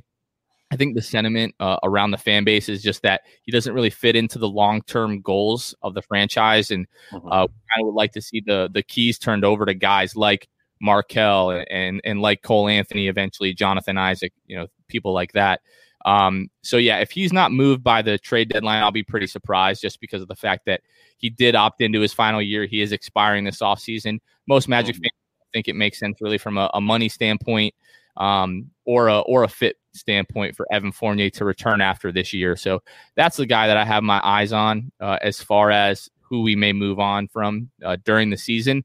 I 0.71 0.77
think 0.77 0.95
the 0.95 1.03
sentiment 1.03 1.55
uh, 1.61 1.79
around 1.85 2.11
the 2.11 2.19
fan 2.19 2.45
base 2.45 2.69
is 2.69 2.83
just 2.83 3.03
that 3.03 3.23
he 3.43 3.53
doesn't 3.53 3.73
really 3.73 3.91
fit 3.91 4.17
into 4.17 4.39
the 4.39 4.49
long 4.49 4.83
term 4.83 5.21
goals 5.21 5.75
of 5.83 5.95
the 5.95 6.03
franchise, 6.03 6.71
and 6.71 6.87
mm-hmm. 7.13 7.29
uh, 7.31 7.47
I 7.77 7.83
would 7.83 7.95
like 7.95 8.13
to 8.13 8.23
see 8.23 8.43
the 8.45 8.69
the 8.73 8.83
keys 8.83 9.19
turned 9.19 9.45
over 9.45 9.65
to 9.65 9.75
guys 9.75 10.17
like 10.17 10.49
Markelle 10.81 11.65
and 11.71 12.01
and 12.05 12.21
like 12.21 12.43
Cole 12.43 12.69
Anthony, 12.69 13.09
eventually 13.09 13.55
Jonathan 13.55 13.97
Isaac, 13.97 14.33
you 14.47 14.57
know, 14.57 14.67
people 14.89 15.13
like 15.13 15.33
that. 15.33 15.61
Um, 16.05 16.51
so 16.63 16.77
yeah, 16.77 16.99
if 16.99 17.11
he's 17.11 17.33
not 17.33 17.53
moved 17.53 17.83
by 17.83 18.03
the 18.03 18.19
trade 18.19 18.49
deadline, 18.49 18.83
I'll 18.83 18.93
be 18.93 19.03
pretty 19.03 19.27
surprised 19.27 19.83
just 19.83 20.01
because 20.01 20.23
of 20.23 20.29
the 20.29 20.37
fact 20.37 20.67
that 20.67 20.83
he 21.19 21.31
did 21.31 21.55
opt 21.55 21.81
into 21.81 22.01
his 22.01 22.13
final 22.13 22.43
year. 22.43 22.65
He 22.67 22.81
is 22.81 22.93
expiring 22.93 23.45
this 23.45 23.59
offseason. 23.59 24.21
Most 24.47 24.69
Magic 24.69 24.97
mm-hmm. 24.97 25.03
fans 25.03 25.13
think 25.57 25.69
it 25.69 25.77
makes 25.77 25.99
sense 25.99 26.21
really 26.21 26.39
from 26.39 26.59
a, 26.59 26.71
a 26.75 26.81
money 26.81 27.09
standpoint 27.09 27.75
um, 28.19 28.71
or 28.85 29.09
a 29.09 29.21
or 29.21 29.43
a 29.43 29.49
fit 29.49 29.77
standpoint 29.97 30.57
for 30.57 30.67
Evan 30.71 30.93
Fournier 30.93 31.31
to 31.31 31.45
return 31.45 31.81
after 31.81 32.13
this 32.13 32.33
year. 32.33 32.57
So 32.57 32.83
that's 33.15 33.37
the 33.37 33.47
guy 33.47 33.67
that 33.67 33.77
I 33.77 33.85
have 33.85 34.03
my 34.03 34.21
eyes 34.23 34.53
on 34.53 34.93
uh, 35.01 35.19
as 35.23 35.43
far 35.43 35.71
as 35.71 36.11
who 36.21 36.43
we 36.43 36.57
may 36.57 36.73
move 36.73 36.99
on 36.99 37.29
from 37.29 37.71
uh, 37.85 37.97
during 38.05 38.31
the 38.31 38.37
season. 38.37 38.85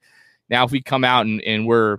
Now, 0.49 0.65
if 0.65 0.71
we 0.71 0.81
come 0.81 1.03
out 1.03 1.25
and, 1.25 1.41
and 1.43 1.65
we're, 1.65 1.97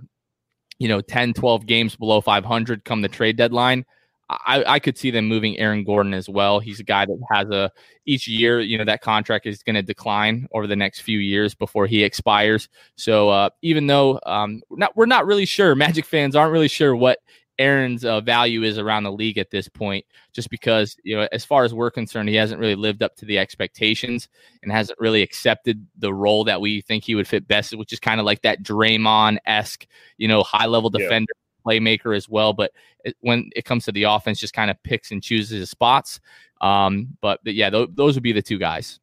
you 0.79 0.87
know, 0.87 1.01
10, 1.01 1.33
12 1.33 1.65
games 1.65 1.95
below 1.95 2.21
500 2.21 2.85
come 2.85 3.01
the 3.01 3.07
trade 3.07 3.37
deadline, 3.37 3.85
I, 4.29 4.63
I 4.65 4.79
could 4.79 4.97
see 4.97 5.11
them 5.11 5.27
moving 5.27 5.57
Aaron 5.59 5.83
Gordon 5.83 6.13
as 6.13 6.29
well. 6.29 6.59
He's 6.59 6.79
a 6.79 6.83
guy 6.83 7.05
that 7.05 7.19
has 7.31 7.49
a 7.49 7.71
each 8.05 8.27
year, 8.27 8.59
you 8.59 8.77
know, 8.77 8.85
that 8.85 9.01
contract 9.01 9.45
is 9.45 9.63
going 9.63 9.75
to 9.75 9.81
decline 9.81 10.47
over 10.53 10.67
the 10.67 10.75
next 10.75 11.01
few 11.01 11.19
years 11.19 11.53
before 11.53 11.87
he 11.87 12.03
expires. 12.03 12.69
So 12.95 13.29
uh, 13.29 13.49
even 13.61 13.87
though 13.87 14.19
um, 14.25 14.61
not 14.71 14.95
we're 14.95 15.05
not 15.05 15.25
really 15.25 15.45
sure, 15.45 15.75
Magic 15.75 16.05
fans 16.05 16.35
aren't 16.35 16.53
really 16.53 16.67
sure 16.67 16.95
what 16.95 17.19
Aaron's 17.59 18.03
uh, 18.03 18.21
value 18.21 18.63
is 18.63 18.77
around 18.77 19.03
the 19.03 19.11
league 19.11 19.37
at 19.37 19.51
this 19.51 19.67
point, 19.67 20.05
just 20.33 20.49
because 20.49 20.95
you 21.03 21.15
know, 21.15 21.27
as 21.31 21.45
far 21.45 21.63
as 21.63 21.73
we're 21.73 21.91
concerned, 21.91 22.29
he 22.29 22.35
hasn't 22.35 22.59
really 22.59 22.75
lived 22.75 23.03
up 23.03 23.15
to 23.17 23.25
the 23.25 23.37
expectations 23.37 24.27
and 24.63 24.71
hasn't 24.71 24.99
really 24.99 25.21
accepted 25.21 25.85
the 25.97 26.13
role 26.13 26.43
that 26.43 26.59
we 26.59 26.81
think 26.81 27.03
he 27.03 27.15
would 27.15 27.27
fit 27.27 27.47
best, 27.47 27.77
which 27.77 27.93
is 27.93 27.99
kind 27.99 28.19
of 28.19 28.25
like 28.25 28.41
that 28.41 28.63
Draymond 28.63 29.37
esque, 29.45 29.85
you 30.17 30.27
know, 30.27 30.43
high 30.43 30.65
level 30.65 30.89
defender. 30.89 31.31
Yeah 31.35 31.39
playmaker 31.65 32.15
as 32.15 32.27
well. 32.27 32.53
But 32.53 32.71
it, 33.03 33.15
when 33.21 33.49
it 33.55 33.65
comes 33.65 33.85
to 33.85 33.91
the 33.91 34.03
offense, 34.03 34.39
just 34.39 34.53
kind 34.53 34.69
of 34.69 34.81
picks 34.83 35.11
and 35.11 35.23
chooses 35.23 35.59
his 35.59 35.69
spots. 35.69 36.19
Um, 36.61 37.17
but, 37.21 37.39
but 37.43 37.53
yeah, 37.53 37.69
th- 37.69 37.89
those 37.93 38.15
would 38.15 38.23
be 38.23 38.33
the 38.33 38.41
two 38.41 38.57
guys. 38.57 38.99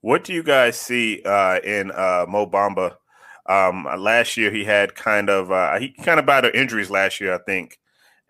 What 0.00 0.24
do 0.24 0.34
you 0.34 0.42
guys 0.42 0.78
see 0.78 1.22
uh, 1.24 1.60
in 1.60 1.90
uh, 1.90 2.26
Mo 2.28 2.46
Bamba? 2.46 2.96
Um, 3.46 3.86
last 3.98 4.36
year 4.36 4.50
he 4.50 4.64
had 4.64 4.94
kind 4.94 5.28
of 5.28 5.50
uh, 5.52 5.78
he 5.78 5.90
kind 6.02 6.18
of 6.18 6.26
battled 6.26 6.54
injuries 6.54 6.90
last 6.90 7.20
year, 7.20 7.34
I 7.34 7.38
think. 7.38 7.78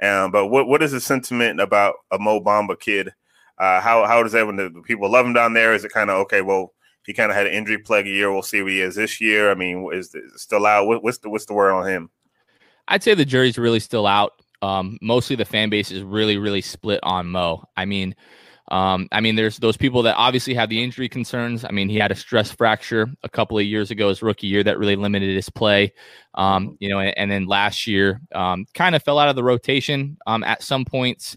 Um, 0.03 0.31
but 0.31 0.49
what 0.49 0.67
what 0.67 0.83
is 0.83 0.93
the 0.93 1.01
sentiment 1.01 1.61
about 1.61 1.95
a 2.11 2.19
Mo 2.19 2.41
Bamba 2.41 2.79
kid? 2.79 3.11
Uh, 3.59 3.81
how 3.81 4.05
how 4.07 4.23
does 4.23 4.35
everyone 4.35 4.57
the 4.57 4.83
people 4.83 5.11
love 5.11 5.27
him 5.27 5.33
down 5.33 5.55
there? 5.55 5.75
Is 5.75 5.85
it 5.85 5.93
kind 5.93 6.11
of 6.11 6.17
okay? 6.23 6.43
Well, 6.43 6.73
he 7.07 7.13
kind 7.13 7.31
of 7.31 7.37
had 7.37 7.47
an 7.47 7.53
injury 7.53 7.79
plague 7.79 8.07
a 8.07 8.11
year. 8.11 8.33
We'll 8.33 8.43
see 8.43 8.63
what 8.63 8.73
he 8.73 8.81
is 8.81 8.97
this 8.97 9.21
year. 9.21 9.51
I 9.51 9.55
mean, 9.55 9.89
is, 9.93 10.15
is 10.15 10.43
still 10.43 10.67
out? 10.67 10.87
What, 10.87 11.05
what's 11.05 11.19
the 11.19 11.31
what's 11.31 11.47
the 11.47 11.55
word 11.55 11.73
on 11.73 11.87
him? 11.87 12.11
I'd 12.89 13.03
say 13.03 13.15
the 13.15 13.25
jury's 13.25 13.59
really 13.59 13.81
still 13.81 14.07
out. 14.07 14.33
Um, 14.63 14.99
mostly 15.01 15.37
the 15.37 15.45
fan 15.45 15.69
base 15.69 15.91
is 15.91 16.03
really, 16.03 16.39
really 16.39 16.63
split 16.63 17.01
on 17.03 17.27
Mo. 17.27 17.65
I 17.77 17.85
mean, 17.85 18.15
um, 18.71 19.09
I 19.13 19.21
mean, 19.21 19.37
there's 19.37 19.59
those 19.59 19.77
people 19.77 20.03
that 20.03 20.17
obviously 20.17 20.55
have 20.55 20.71
the 20.71 20.83
injury 20.83 21.09
concerns. 21.09 21.65
I 21.65 21.71
mean, 21.71 21.89
he 21.89 21.97
had 21.97 22.11
a 22.11 22.15
stress 22.15 22.51
fracture 22.51 23.09
a 23.23 23.29
couple 23.29 23.59
of 23.59 23.65
years 23.65 23.91
ago, 23.91 24.09
his 24.09 24.23
rookie 24.23 24.47
year, 24.47 24.63
that 24.63 24.79
really 24.79 24.97
limited 24.97 25.35
his 25.35 25.51
play. 25.51 25.93
Um, 26.35 26.77
you 26.81 26.89
know, 26.89 26.99
and, 26.99 27.17
and, 27.17 27.31
then 27.31 27.47
last 27.47 27.87
year, 27.87 28.21
um, 28.35 28.67
kind 28.75 28.95
of 28.95 29.03
fell 29.03 29.19
out 29.19 29.29
of 29.29 29.37
the 29.37 29.45
rotation 29.45 30.17
um, 30.27 30.43
at 30.43 30.63
some 30.63 30.85
points. 30.85 31.37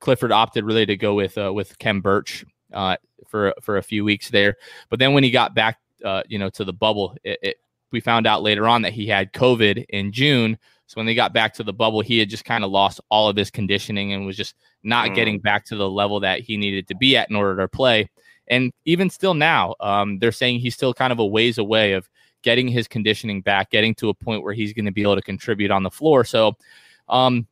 Clifford 0.00 0.32
opted 0.32 0.64
really 0.64 0.86
to 0.86 0.96
go 0.96 1.14
with 1.14 1.36
uh, 1.36 1.52
with 1.52 1.78
Khem 1.78 2.00
Birch 2.00 2.44
uh, 2.72 2.96
for 3.28 3.54
for 3.62 3.76
a 3.76 3.82
few 3.82 4.04
weeks 4.04 4.30
there, 4.30 4.56
but 4.88 4.98
then 4.98 5.12
when 5.12 5.24
he 5.24 5.30
got 5.30 5.54
back, 5.54 5.78
uh, 6.04 6.22
you 6.28 6.38
know, 6.38 6.50
to 6.50 6.64
the 6.64 6.72
bubble, 6.72 7.16
it, 7.22 7.38
it 7.42 7.56
we 7.92 8.00
found 8.00 8.26
out 8.26 8.42
later 8.42 8.66
on 8.66 8.82
that 8.82 8.92
he 8.92 9.06
had 9.06 9.32
COVID 9.32 9.86
in 9.88 10.12
June. 10.12 10.58
So 10.86 10.94
when 10.94 11.06
they 11.06 11.14
got 11.14 11.32
back 11.32 11.54
to 11.54 11.64
the 11.64 11.72
bubble, 11.72 12.00
he 12.00 12.18
had 12.18 12.30
just 12.30 12.44
kind 12.44 12.64
of 12.64 12.70
lost 12.70 13.00
all 13.10 13.28
of 13.28 13.36
his 13.36 13.50
conditioning 13.50 14.12
and 14.12 14.24
was 14.24 14.36
just 14.36 14.54
not 14.82 15.10
mm. 15.10 15.14
getting 15.14 15.40
back 15.40 15.64
to 15.66 15.76
the 15.76 15.88
level 15.88 16.20
that 16.20 16.40
he 16.40 16.56
needed 16.56 16.86
to 16.88 16.94
be 16.94 17.16
at 17.16 17.28
in 17.28 17.36
order 17.36 17.56
to 17.60 17.68
play. 17.68 18.08
And 18.48 18.72
even 18.84 19.10
still 19.10 19.34
now, 19.34 19.74
um, 19.80 20.18
they're 20.20 20.32
saying 20.32 20.60
he's 20.60 20.74
still 20.74 20.94
kind 20.94 21.12
of 21.12 21.18
a 21.18 21.26
ways 21.26 21.58
away 21.58 21.92
of 21.94 22.08
getting 22.42 22.68
his 22.68 22.86
conditioning 22.86 23.42
back, 23.42 23.70
getting 23.70 23.94
to 23.96 24.08
a 24.08 24.14
point 24.14 24.44
where 24.44 24.54
he's 24.54 24.72
going 24.72 24.84
to 24.84 24.92
be 24.92 25.02
able 25.02 25.16
to 25.16 25.22
contribute 25.22 25.72
on 25.72 25.82
the 25.82 25.90
floor. 25.90 26.24
So, 26.24 26.56
um, 27.08 27.48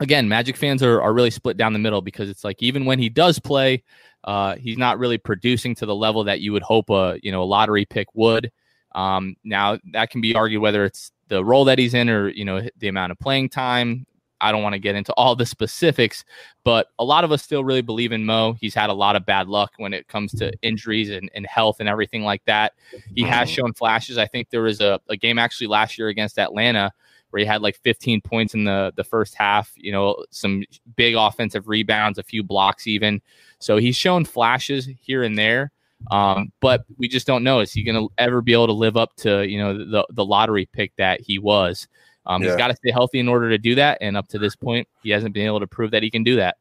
again, 0.00 0.28
Magic 0.28 0.56
fans 0.56 0.82
are, 0.82 1.02
are 1.02 1.12
really 1.12 1.30
split 1.30 1.58
down 1.58 1.74
the 1.74 1.78
middle 1.78 2.00
because 2.00 2.30
it's 2.30 2.44
like 2.44 2.62
even 2.62 2.86
when 2.86 2.98
he 2.98 3.10
does 3.10 3.38
play, 3.38 3.82
uh, 4.24 4.56
he's 4.56 4.78
not 4.78 4.98
really 4.98 5.18
producing 5.18 5.74
to 5.74 5.86
the 5.86 5.94
level 5.94 6.24
that 6.24 6.40
you 6.40 6.52
would 6.52 6.62
hope 6.62 6.90
a 6.90 7.18
you 7.22 7.30
know 7.32 7.42
a 7.42 7.44
lottery 7.44 7.84
pick 7.84 8.08
would. 8.14 8.50
Um, 8.94 9.36
now 9.44 9.78
that 9.92 10.10
can 10.10 10.20
be 10.20 10.34
argued 10.34 10.62
whether 10.62 10.84
it's 10.84 11.12
the 11.30 11.44
role 11.44 11.64
that 11.64 11.78
he's 11.78 11.94
in 11.94 12.10
or 12.10 12.28
you 12.28 12.44
know 12.44 12.60
the 12.78 12.88
amount 12.88 13.12
of 13.12 13.18
playing 13.18 13.48
time. 13.48 14.06
I 14.42 14.52
don't 14.52 14.62
want 14.62 14.72
to 14.72 14.78
get 14.78 14.94
into 14.94 15.12
all 15.14 15.36
the 15.36 15.44
specifics, 15.44 16.24
but 16.64 16.88
a 16.98 17.04
lot 17.04 17.24
of 17.24 17.32
us 17.32 17.42
still 17.42 17.62
really 17.62 17.82
believe 17.82 18.10
in 18.10 18.24
Mo. 18.24 18.54
He's 18.54 18.74
had 18.74 18.88
a 18.88 18.94
lot 18.94 19.14
of 19.14 19.26
bad 19.26 19.48
luck 19.48 19.72
when 19.76 19.92
it 19.92 20.08
comes 20.08 20.32
to 20.36 20.50
injuries 20.62 21.10
and, 21.10 21.30
and 21.34 21.46
health 21.46 21.76
and 21.78 21.88
everything 21.88 22.22
like 22.22 22.42
that. 22.46 22.72
He 23.14 23.22
has 23.22 23.48
mm-hmm. 23.48 23.54
shown 23.54 23.72
flashes. 23.74 24.16
I 24.16 24.26
think 24.26 24.48
there 24.48 24.62
was 24.62 24.80
a, 24.80 24.98
a 25.10 25.16
game 25.16 25.38
actually 25.38 25.66
last 25.66 25.98
year 25.98 26.08
against 26.08 26.38
Atlanta 26.38 26.90
where 27.30 27.40
he 27.40 27.46
had 27.46 27.60
like 27.60 27.76
15 27.76 28.22
points 28.22 28.54
in 28.54 28.64
the 28.64 28.92
the 28.96 29.04
first 29.04 29.34
half. 29.34 29.72
You 29.76 29.92
know, 29.92 30.24
some 30.30 30.64
big 30.96 31.14
offensive 31.16 31.68
rebounds, 31.68 32.18
a 32.18 32.22
few 32.22 32.42
blocks 32.42 32.86
even. 32.86 33.20
So 33.58 33.76
he's 33.76 33.96
shown 33.96 34.24
flashes 34.24 34.88
here 35.00 35.22
and 35.22 35.36
there. 35.36 35.70
Um, 36.10 36.52
but 36.60 36.84
we 36.96 37.08
just 37.08 37.26
don't 37.26 37.44
know 37.44 37.60
is 37.60 37.72
he 37.72 37.82
going 37.82 37.96
to 37.96 38.12
ever 38.18 38.40
be 38.40 38.52
able 38.52 38.66
to 38.66 38.72
live 38.72 38.96
up 38.96 39.14
to 39.16 39.46
you 39.46 39.58
know 39.58 39.76
the 39.76 40.06
the 40.10 40.24
lottery 40.24 40.66
pick 40.66 40.92
that 40.96 41.20
he 41.20 41.38
was. 41.38 41.86
Um, 42.26 42.42
yeah. 42.42 42.50
He's 42.50 42.56
got 42.56 42.68
to 42.68 42.76
stay 42.76 42.90
healthy 42.90 43.18
in 43.18 43.28
order 43.28 43.48
to 43.48 43.58
do 43.58 43.74
that, 43.76 43.98
and 44.00 44.16
up 44.16 44.28
to 44.28 44.38
this 44.38 44.54
point, 44.54 44.88
he 45.02 45.10
hasn't 45.10 45.34
been 45.34 45.46
able 45.46 45.60
to 45.60 45.66
prove 45.66 45.90
that 45.92 46.02
he 46.02 46.10
can 46.10 46.22
do 46.22 46.36
that. 46.36 46.56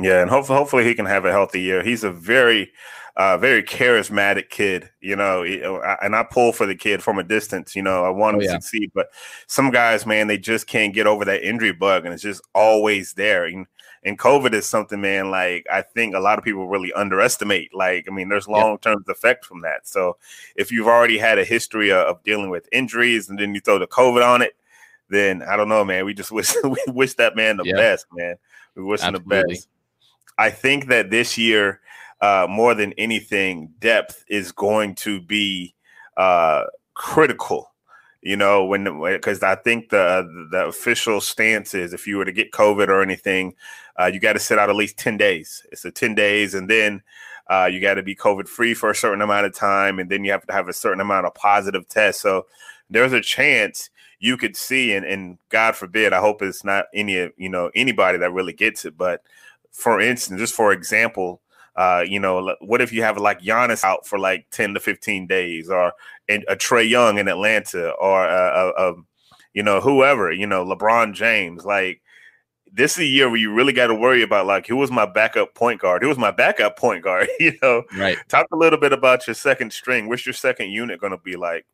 Yeah, 0.00 0.22
and 0.22 0.30
hopefully, 0.30 0.58
hopefully 0.58 0.84
he 0.84 0.94
can 0.94 1.06
have 1.06 1.24
a 1.24 1.30
healthy 1.30 1.60
year. 1.60 1.82
He's 1.82 2.02
a 2.02 2.10
very, 2.10 2.72
uh, 3.16 3.36
very 3.36 3.62
charismatic 3.62 4.48
kid, 4.48 4.88
you 5.00 5.14
know. 5.14 5.44
And 6.02 6.16
I 6.16 6.22
pull 6.24 6.52
for 6.52 6.66
the 6.66 6.74
kid 6.74 7.02
from 7.02 7.18
a 7.18 7.22
distance. 7.22 7.76
You 7.76 7.82
know, 7.82 8.04
I 8.04 8.10
want 8.10 8.36
him 8.36 8.40
oh, 8.40 8.44
yeah. 8.44 8.56
to 8.56 8.62
succeed, 8.62 8.90
but 8.94 9.08
some 9.46 9.70
guys, 9.70 10.06
man, 10.06 10.26
they 10.26 10.38
just 10.38 10.66
can't 10.66 10.94
get 10.94 11.06
over 11.06 11.24
that 11.26 11.46
injury 11.46 11.72
bug, 11.72 12.04
and 12.04 12.14
it's 12.14 12.22
just 12.22 12.42
always 12.54 13.12
there. 13.12 13.44
And 13.44 13.66
and 14.04 14.18
COVID 14.18 14.52
is 14.52 14.66
something, 14.66 15.00
man, 15.00 15.30
like 15.30 15.66
I 15.70 15.82
think 15.82 16.14
a 16.14 16.20
lot 16.20 16.38
of 16.38 16.44
people 16.44 16.68
really 16.68 16.92
underestimate. 16.92 17.74
Like, 17.74 18.06
I 18.08 18.12
mean, 18.12 18.28
there's 18.28 18.48
long 18.48 18.78
term 18.78 19.04
yeah. 19.06 19.12
effect 19.12 19.44
from 19.44 19.62
that. 19.62 19.86
So 19.88 20.16
if 20.56 20.70
you've 20.70 20.86
already 20.86 21.18
had 21.18 21.38
a 21.38 21.44
history 21.44 21.90
of, 21.90 21.98
of, 21.98 22.22
dealing 22.22 22.50
with 22.50 22.68
injuries 22.72 23.28
and 23.28 23.38
then 23.38 23.54
you 23.54 23.60
throw 23.60 23.78
the 23.78 23.86
COVID 23.86 24.24
on 24.26 24.42
it, 24.42 24.54
then 25.08 25.42
I 25.42 25.56
don't 25.56 25.68
know, 25.68 25.84
man. 25.84 26.04
We 26.04 26.14
just 26.14 26.32
wish 26.32 26.54
we 26.62 26.76
wish 26.88 27.14
that 27.14 27.36
man 27.36 27.56
the 27.56 27.64
yeah. 27.64 27.76
best, 27.76 28.06
man. 28.12 28.36
We 28.74 28.84
wish 28.84 29.00
him 29.00 29.14
the 29.14 29.20
best. 29.20 29.68
I 30.36 30.50
think 30.50 30.86
that 30.86 31.10
this 31.10 31.36
year, 31.36 31.80
uh, 32.20 32.46
more 32.48 32.74
than 32.74 32.92
anything, 32.92 33.72
depth 33.80 34.24
is 34.28 34.52
going 34.52 34.94
to 34.96 35.20
be 35.20 35.74
uh, 36.16 36.64
critical 36.94 37.72
you 38.28 38.36
know 38.36 38.64
when 38.64 38.84
because 39.00 39.42
i 39.42 39.54
think 39.54 39.88
the 39.88 40.48
the 40.50 40.66
official 40.66 41.20
stance 41.20 41.74
is 41.74 41.92
if 41.92 42.06
you 42.06 42.16
were 42.16 42.24
to 42.24 42.32
get 42.32 42.52
covid 42.52 42.88
or 42.88 43.00
anything 43.00 43.54
uh, 43.98 44.06
you 44.06 44.20
got 44.20 44.34
to 44.34 44.38
sit 44.38 44.58
out 44.58 44.70
at 44.70 44.76
least 44.76 44.96
10 44.96 45.16
days. 45.16 45.66
It's 45.72 45.84
a 45.84 45.90
10 45.90 46.14
days 46.14 46.54
and 46.54 46.70
then 46.70 47.02
uh, 47.48 47.68
you 47.70 47.80
got 47.80 47.94
to 47.94 48.02
be 48.02 48.14
covid 48.14 48.48
free 48.48 48.74
for 48.74 48.90
a 48.90 48.94
certain 48.94 49.22
amount 49.22 49.46
of 49.46 49.54
time 49.54 49.98
and 49.98 50.08
then 50.08 50.24
you 50.24 50.30
have 50.30 50.46
to 50.46 50.52
have 50.52 50.68
a 50.68 50.72
certain 50.72 51.00
amount 51.00 51.26
of 51.26 51.34
positive 51.34 51.88
tests. 51.88 52.22
So 52.22 52.46
there's 52.88 53.12
a 53.12 53.20
chance 53.20 53.90
you 54.20 54.36
could 54.36 54.56
see 54.56 54.94
and, 54.94 55.06
and 55.06 55.38
god 55.48 55.76
forbid 55.76 56.12
i 56.12 56.18
hope 56.18 56.42
it's 56.42 56.64
not 56.64 56.86
any 56.92 57.30
you 57.36 57.48
know 57.48 57.70
anybody 57.76 58.18
that 58.18 58.32
really 58.32 58.52
gets 58.52 58.84
it 58.84 58.98
but 58.98 59.22
for 59.70 60.00
instance 60.00 60.40
just 60.40 60.54
for 60.54 60.72
example 60.72 61.40
uh, 61.78 62.04
you 62.04 62.18
know, 62.18 62.56
what 62.60 62.80
if 62.80 62.92
you 62.92 63.04
have 63.04 63.18
like 63.18 63.40
Giannis 63.40 63.84
out 63.84 64.04
for 64.04 64.18
like 64.18 64.46
10 64.50 64.74
to 64.74 64.80
15 64.80 65.28
days 65.28 65.70
or 65.70 65.92
a 66.28 66.56
Trae 66.56 66.86
Young 66.86 67.18
in 67.18 67.28
Atlanta 67.28 67.90
or 67.92 68.26
a, 68.26 68.72
a, 68.76 68.90
a, 68.90 68.94
you 69.54 69.62
know, 69.62 69.80
whoever, 69.80 70.32
you 70.32 70.44
know, 70.44 70.64
LeBron 70.64 71.14
James, 71.14 71.64
like 71.64 72.02
this 72.72 72.94
is 72.94 72.98
a 72.98 73.04
year 73.04 73.28
where 73.28 73.38
you 73.38 73.54
really 73.54 73.72
got 73.72 73.86
to 73.86 73.94
worry 73.94 74.22
about 74.22 74.44
like 74.44 74.66
who 74.66 74.74
was 74.74 74.90
my 74.90 75.06
backup 75.06 75.54
point 75.54 75.80
guard? 75.80 76.02
Who 76.02 76.08
was 76.08 76.18
my 76.18 76.32
backup 76.32 76.76
point 76.78 77.04
guard? 77.04 77.28
you 77.38 77.52
know, 77.62 77.84
right. 77.96 78.18
Talk 78.28 78.46
a 78.50 78.56
little 78.56 78.80
bit 78.80 78.92
about 78.92 79.28
your 79.28 79.34
second 79.34 79.72
string. 79.72 80.08
What's 80.08 80.26
your 80.26 80.32
second 80.32 80.72
unit 80.72 81.00
going 81.00 81.12
to 81.12 81.18
be 81.18 81.36
like? 81.36 81.64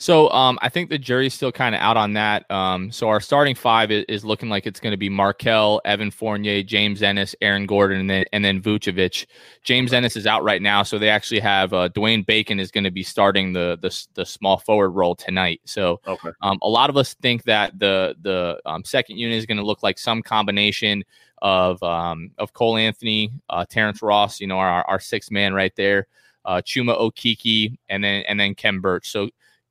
So 0.00 0.30
um, 0.30 0.60
I 0.62 0.68
think 0.68 0.90
the 0.90 0.98
jury's 0.98 1.34
still 1.34 1.50
kind 1.50 1.74
of 1.74 1.80
out 1.80 1.96
on 1.96 2.12
that. 2.12 2.48
Um, 2.52 2.92
so 2.92 3.08
our 3.08 3.20
starting 3.20 3.56
five 3.56 3.90
is, 3.90 4.04
is 4.08 4.24
looking 4.24 4.48
like 4.48 4.64
it's 4.64 4.78
going 4.78 4.92
to 4.92 4.96
be 4.96 5.08
Markelle, 5.08 5.80
Evan 5.84 6.12
Fournier, 6.12 6.62
James 6.62 7.02
Ennis, 7.02 7.34
Aaron 7.40 7.66
Gordon, 7.66 7.98
and 7.98 8.10
then 8.10 8.24
and 8.32 8.44
then 8.44 8.62
Vucevic. 8.62 9.26
James 9.64 9.92
Ennis 9.92 10.16
is 10.16 10.24
out 10.24 10.44
right 10.44 10.62
now, 10.62 10.84
so 10.84 11.00
they 11.00 11.08
actually 11.08 11.40
have 11.40 11.72
uh, 11.72 11.88
Dwayne 11.88 12.24
Bacon 12.24 12.60
is 12.60 12.70
going 12.70 12.84
to 12.84 12.92
be 12.92 13.02
starting 13.02 13.52
the, 13.52 13.76
the 13.82 14.06
the 14.14 14.24
small 14.24 14.58
forward 14.58 14.90
role 14.90 15.16
tonight. 15.16 15.60
So 15.64 16.00
okay. 16.06 16.30
um, 16.42 16.58
a 16.62 16.68
lot 16.68 16.90
of 16.90 16.96
us 16.96 17.14
think 17.14 17.42
that 17.44 17.76
the 17.80 18.14
the 18.22 18.60
um, 18.66 18.84
second 18.84 19.16
unit 19.16 19.36
is 19.36 19.46
going 19.46 19.58
to 19.58 19.66
look 19.66 19.82
like 19.82 19.98
some 19.98 20.22
combination 20.22 21.02
of 21.42 21.82
um, 21.82 22.30
of 22.38 22.52
Cole 22.52 22.76
Anthony, 22.76 23.32
uh, 23.50 23.64
Terrence 23.68 24.00
Ross, 24.00 24.40
you 24.40 24.46
know, 24.46 24.58
our, 24.58 24.84
our 24.84 25.00
sixth 25.00 25.32
man 25.32 25.54
right 25.54 25.74
there, 25.74 26.06
uh, 26.44 26.62
Chuma 26.64 26.96
Okeke, 26.96 27.76
and 27.88 28.04
then 28.04 28.22
and 28.28 28.38
then 28.38 28.54
Khem 28.54 28.80
Birch. 28.80 29.10
So 29.10 29.28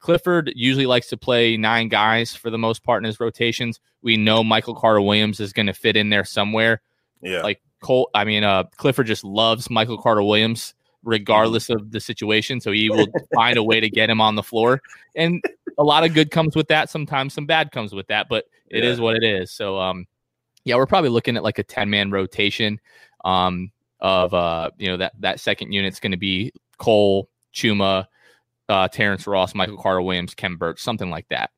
Clifford 0.07 0.53
usually 0.55 0.85
likes 0.85 1.09
to 1.09 1.17
play 1.17 1.57
nine 1.57 1.89
guys 1.89 2.33
for 2.33 2.49
the 2.49 2.57
most 2.57 2.81
part 2.81 3.03
in 3.03 3.05
his 3.05 3.19
rotations. 3.19 3.81
We 4.01 4.15
know 4.15 4.41
Michael 4.41 4.73
Carter 4.73 5.01
Williams 5.01 5.41
is 5.41 5.51
going 5.51 5.65
to 5.65 5.73
fit 5.73 5.97
in 5.97 6.09
there 6.09 6.23
somewhere. 6.23 6.79
Yeah. 7.21 7.41
Like 7.41 7.59
Cole, 7.81 8.09
I 8.13 8.23
mean, 8.23 8.45
uh, 8.45 8.63
Clifford 8.77 9.05
just 9.05 9.25
loves 9.25 9.69
Michael 9.69 10.01
Carter 10.01 10.23
Williams 10.23 10.75
regardless 11.03 11.69
of 11.69 11.91
the 11.91 11.99
situation. 11.99 12.61
So 12.61 12.71
he 12.71 12.89
will 12.89 13.07
find 13.35 13.57
a 13.57 13.63
way 13.63 13.81
to 13.81 13.89
get 13.89 14.09
him 14.09 14.21
on 14.21 14.35
the 14.35 14.43
floor. 14.43 14.81
And 15.13 15.43
a 15.77 15.83
lot 15.83 16.05
of 16.05 16.13
good 16.13 16.31
comes 16.31 16.55
with 16.55 16.69
that. 16.69 16.89
Sometimes 16.89 17.33
some 17.33 17.45
bad 17.45 17.73
comes 17.73 17.91
with 17.91 18.07
that, 18.07 18.29
but 18.29 18.45
it 18.69 18.85
yeah. 18.85 18.89
is 18.89 19.01
what 19.01 19.17
it 19.17 19.25
is. 19.25 19.51
So, 19.51 19.77
um, 19.77 20.05
yeah, 20.63 20.77
we're 20.77 20.85
probably 20.85 21.09
looking 21.09 21.35
at 21.35 21.43
like 21.43 21.59
a 21.59 21.63
10 21.63 21.89
man 21.89 22.11
rotation, 22.11 22.79
um, 23.25 23.73
of, 23.99 24.33
uh, 24.33 24.71
you 24.77 24.87
know, 24.87 24.95
that, 24.95 25.19
that 25.19 25.41
second 25.41 25.73
unit's 25.73 25.99
going 25.99 26.13
to 26.13 26.17
be 26.17 26.53
Cole, 26.77 27.27
Chuma, 27.53 28.05
uh, 28.69 28.88
Terrence 28.88 29.27
Ross, 29.27 29.56
Michael 29.56 29.77
Carter 29.77 30.01
Williams, 30.01 30.34
Khem 30.34 30.58
Birch, 30.58 30.82
something 30.82 31.10
like 31.10 31.27
that. 31.30 31.51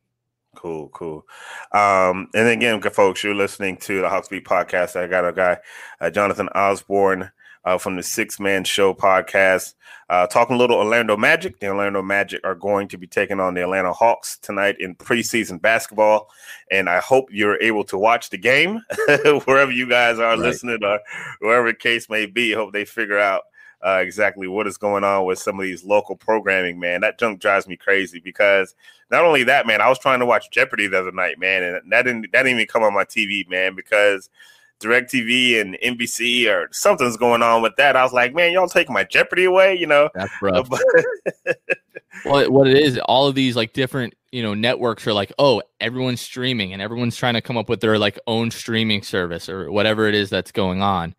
Cool, 0.56 0.90
cool. 0.90 1.26
Um, 1.72 2.28
and 2.34 2.48
again, 2.48 2.82
folks, 2.82 3.24
you're 3.24 3.36
listening 3.36 3.78
to 3.78 4.02
the 4.02 4.10
Hawks 4.10 4.28
Beat 4.28 4.46
podcast. 4.46 4.96
I 4.96 5.08
got 5.08 5.28
a 5.28 5.32
guy, 5.32 5.58
uh, 6.02 6.10
Jonathan 6.10 6.50
Osborne, 6.50 7.32
uh, 7.66 7.78
from 7.78 7.96
the 7.96 8.04
Six 8.04 8.40
Man 8.40 8.64
Show 8.64 8.94
podcast, 8.94 9.76
uh, 10.10 10.28
talking 10.28 10.56
a 10.56 10.60
little 10.60 10.78
Orlando 10.78 11.16
Magic. 11.18 11.60
The 11.60 11.68
Orlando 11.68 12.02
Magic 12.02 12.42
are 12.44 12.56
going 12.56 12.88
to 12.90 12.98
be 12.98 13.06
taking 13.06 13.40
on 13.40 13.54
the 13.54 13.64
Atlanta 13.64 13.94
Hawks 13.94 14.38
tonight 14.40 14.78
in 14.80 14.96
preseason 14.96 15.62
basketball, 15.62 16.30
and 16.72 16.90
I 16.90 17.00
hope 17.00 17.28
you're 17.32 17.62
able 17.62 17.84
to 17.86 17.98
watch 17.98 18.30
the 18.30 18.38
game 18.38 18.82
wherever 19.46 19.72
you 19.72 19.88
guys 19.88 20.20
are 20.20 20.32
right. 20.32 20.40
listening 20.40 20.84
or 20.84 21.00
wherever 21.40 21.68
the 21.68 21.78
case 21.78 22.10
may 22.10 22.26
be. 22.26 22.54
Hope 22.54 22.74
they 22.74 22.86
figure 22.86 23.20
out 23.20 23.44
uh, 23.86 24.00
exactly 24.02 24.48
what 24.48 24.68
is 24.68 24.78
going 24.78 25.04
on 25.04 25.26
with 25.26 25.40
some 25.40 25.60
of 25.60 25.64
these 25.64 25.84
local 25.84 26.16
programming, 26.16 26.80
man. 26.80 27.02
That 27.02 27.20
junk 27.20 27.40
drives 27.40 27.68
me 27.68 27.78
crazy 27.78 28.20
because 28.20 28.76
not 29.10 29.24
only 29.24 29.44
that, 29.44 29.68
man, 29.68 29.82
I 29.82 29.90
was 29.90 30.00
trying 30.00 30.20
to 30.20 30.26
watch 30.26 30.52
Jeopardy 30.52 30.88
the 30.88 31.00
other 31.00 31.12
night, 31.12 31.40
man, 31.40 31.64
and 31.64 31.92
that 31.92 32.04
didn't 32.04 32.32
that 32.34 32.44
didn't 32.44 32.60
even 32.60 32.68
come 32.68 32.84
on 32.84 32.94
my 32.94 33.06
TV, 33.06 33.48
man, 33.50 33.76
because 33.76 34.30
DirecTV 34.80 35.60
and 35.60 35.78
NBC 35.84 36.48
or 36.48 36.70
something's 36.72 37.18
going 37.18 37.42
on 37.42 37.62
with 37.62 37.76
that. 37.76 37.96
I 37.96 38.04
was 38.04 38.14
like, 38.14 38.34
man, 38.34 38.52
y'all 38.54 38.68
taking 38.68 38.94
my 38.94 39.04
Jeopardy 39.04 39.46
away, 39.46 39.76
you 39.76 39.86
know? 39.86 40.10
That's 40.16 40.32
rough. 40.42 40.70
well, 42.26 42.50
what 42.50 42.68
it 42.68 42.78
is, 42.78 42.98
all 43.06 43.28
of 43.28 43.36
these 43.36 43.56
like 43.56 43.74
different, 43.74 44.14
you 44.32 44.42
know, 44.42 44.54
networks 44.54 45.06
are 45.06 45.14
like, 45.14 45.34
oh, 45.38 45.62
everyone's 45.82 46.22
streaming 46.22 46.72
and 46.72 46.82
everyone's 46.82 47.18
trying 47.18 47.34
to 47.34 47.42
come 47.42 47.58
up 47.58 47.68
with 47.68 47.82
their 47.82 48.00
like 48.00 48.18
own 48.26 48.52
streaming 48.52 49.02
service 49.02 49.50
or 49.50 49.70
whatever 49.70 50.08
it 50.08 50.16
is 50.16 50.30
that's 50.30 50.52
going 50.52 50.82
on. 50.82 51.14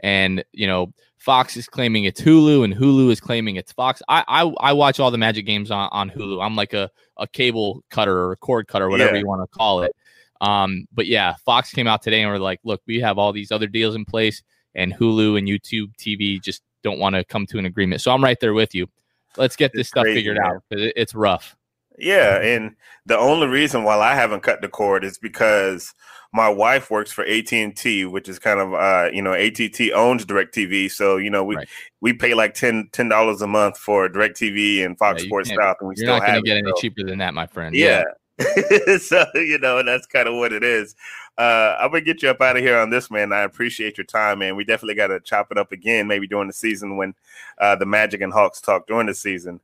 And, 0.00 0.42
you 0.52 0.66
know, 0.66 0.92
Fox 1.22 1.56
is 1.56 1.68
claiming 1.68 2.02
it's 2.02 2.20
Hulu 2.20 2.64
and 2.64 2.74
Hulu 2.74 3.12
is 3.12 3.20
claiming 3.20 3.54
it's 3.54 3.70
Fox. 3.70 4.02
I 4.08 4.24
I, 4.26 4.52
I 4.58 4.72
watch 4.72 4.98
all 4.98 5.12
the 5.12 5.18
Magic 5.18 5.46
games 5.46 5.70
on, 5.70 5.88
on 5.92 6.10
Hulu. 6.10 6.44
I'm 6.44 6.56
like 6.56 6.72
a, 6.72 6.90
a 7.16 7.28
cable 7.28 7.84
cutter 7.90 8.16
or 8.16 8.32
a 8.32 8.36
cord 8.36 8.66
cutter, 8.66 8.88
whatever 8.88 9.12
yeah. 9.12 9.20
you 9.20 9.26
want 9.28 9.40
to 9.40 9.56
call 9.56 9.82
it. 9.82 9.94
Um, 10.40 10.88
but 10.92 11.06
yeah, 11.06 11.36
Fox 11.44 11.70
came 11.70 11.86
out 11.86 12.02
today 12.02 12.22
and 12.22 12.30
were 12.32 12.40
like, 12.40 12.58
look, 12.64 12.82
we 12.88 12.98
have 12.98 13.18
all 13.18 13.32
these 13.32 13.52
other 13.52 13.68
deals 13.68 13.94
in 13.94 14.04
place, 14.04 14.42
and 14.74 14.92
Hulu 14.92 15.38
and 15.38 15.46
YouTube 15.46 15.94
TV 15.96 16.42
just 16.42 16.62
don't 16.82 16.98
want 16.98 17.14
to 17.14 17.22
come 17.22 17.46
to 17.46 17.58
an 17.58 17.66
agreement. 17.66 18.00
So 18.00 18.10
I'm 18.10 18.24
right 18.24 18.40
there 18.40 18.52
with 18.52 18.74
you. 18.74 18.88
Let's 19.36 19.54
get 19.54 19.72
this 19.72 19.82
it's 19.82 19.90
stuff 19.90 20.02
crazy, 20.02 20.18
figured 20.18 20.38
man. 20.38 20.46
out 20.46 20.64
because 20.68 20.92
it's 20.96 21.14
rough. 21.14 21.56
Yeah, 21.98 22.40
and 22.40 22.74
the 23.06 23.18
only 23.18 23.46
reason 23.46 23.84
why 23.84 23.98
I 23.98 24.14
haven't 24.14 24.42
cut 24.42 24.60
the 24.60 24.68
cord 24.68 25.04
is 25.04 25.18
because 25.18 25.94
my 26.32 26.48
wife 26.48 26.90
works 26.90 27.12
for 27.12 27.24
AT 27.24 27.52
and 27.52 27.76
T, 27.76 28.06
which 28.06 28.28
is 28.28 28.38
kind 28.38 28.60
of 28.60 28.74
uh, 28.74 29.10
you 29.12 29.22
know 29.22 29.32
ATT 29.32 29.92
owns 29.94 30.24
Directv, 30.24 30.90
so 30.90 31.18
you 31.18 31.30
know 31.30 31.44
we 31.44 31.56
right. 31.56 31.68
we 32.00 32.12
pay 32.12 32.34
like 32.34 32.54
10 32.54 32.90
dollars 33.08 33.42
a 33.42 33.46
month 33.46 33.76
for 33.76 34.08
Directv 34.08 34.84
and 34.84 34.98
Fox 34.98 35.22
yeah, 35.22 35.26
Sports 35.26 35.50
South, 35.50 35.76
and 35.80 35.88
we 35.88 35.94
you're 35.96 36.06
still 36.06 36.18
not 36.18 36.26
going 36.26 36.42
to 36.42 36.42
get 36.42 36.56
it, 36.56 36.60
any 36.60 36.70
so. 36.70 36.80
cheaper 36.80 37.02
than 37.04 37.18
that, 37.18 37.34
my 37.34 37.46
friend. 37.46 37.74
Yeah. 37.74 38.04
yeah. 38.38 38.96
so 38.98 39.24
you 39.34 39.58
know, 39.58 39.78
and 39.78 39.86
that's 39.86 40.06
kind 40.06 40.26
of 40.26 40.34
what 40.34 40.52
it 40.52 40.64
is. 40.64 40.94
Uh, 41.38 41.76
I'm 41.78 41.90
gonna 41.90 42.02
get 42.02 42.22
you 42.22 42.30
up 42.30 42.40
out 42.40 42.56
of 42.56 42.62
here 42.62 42.78
on 42.78 42.90
this, 42.90 43.10
man. 43.10 43.32
I 43.32 43.40
appreciate 43.42 43.98
your 43.98 44.06
time, 44.06 44.38
man. 44.38 44.56
We 44.56 44.64
definitely 44.64 44.94
got 44.94 45.08
to 45.08 45.20
chop 45.20 45.48
it 45.50 45.58
up 45.58 45.72
again, 45.72 46.06
maybe 46.06 46.26
during 46.26 46.46
the 46.46 46.52
season 46.52 46.96
when 46.96 47.14
uh, 47.58 47.76
the 47.76 47.86
Magic 47.86 48.20
and 48.20 48.32
Hawks 48.32 48.60
talk 48.60 48.86
during 48.86 49.06
the 49.06 49.14
season. 49.14 49.60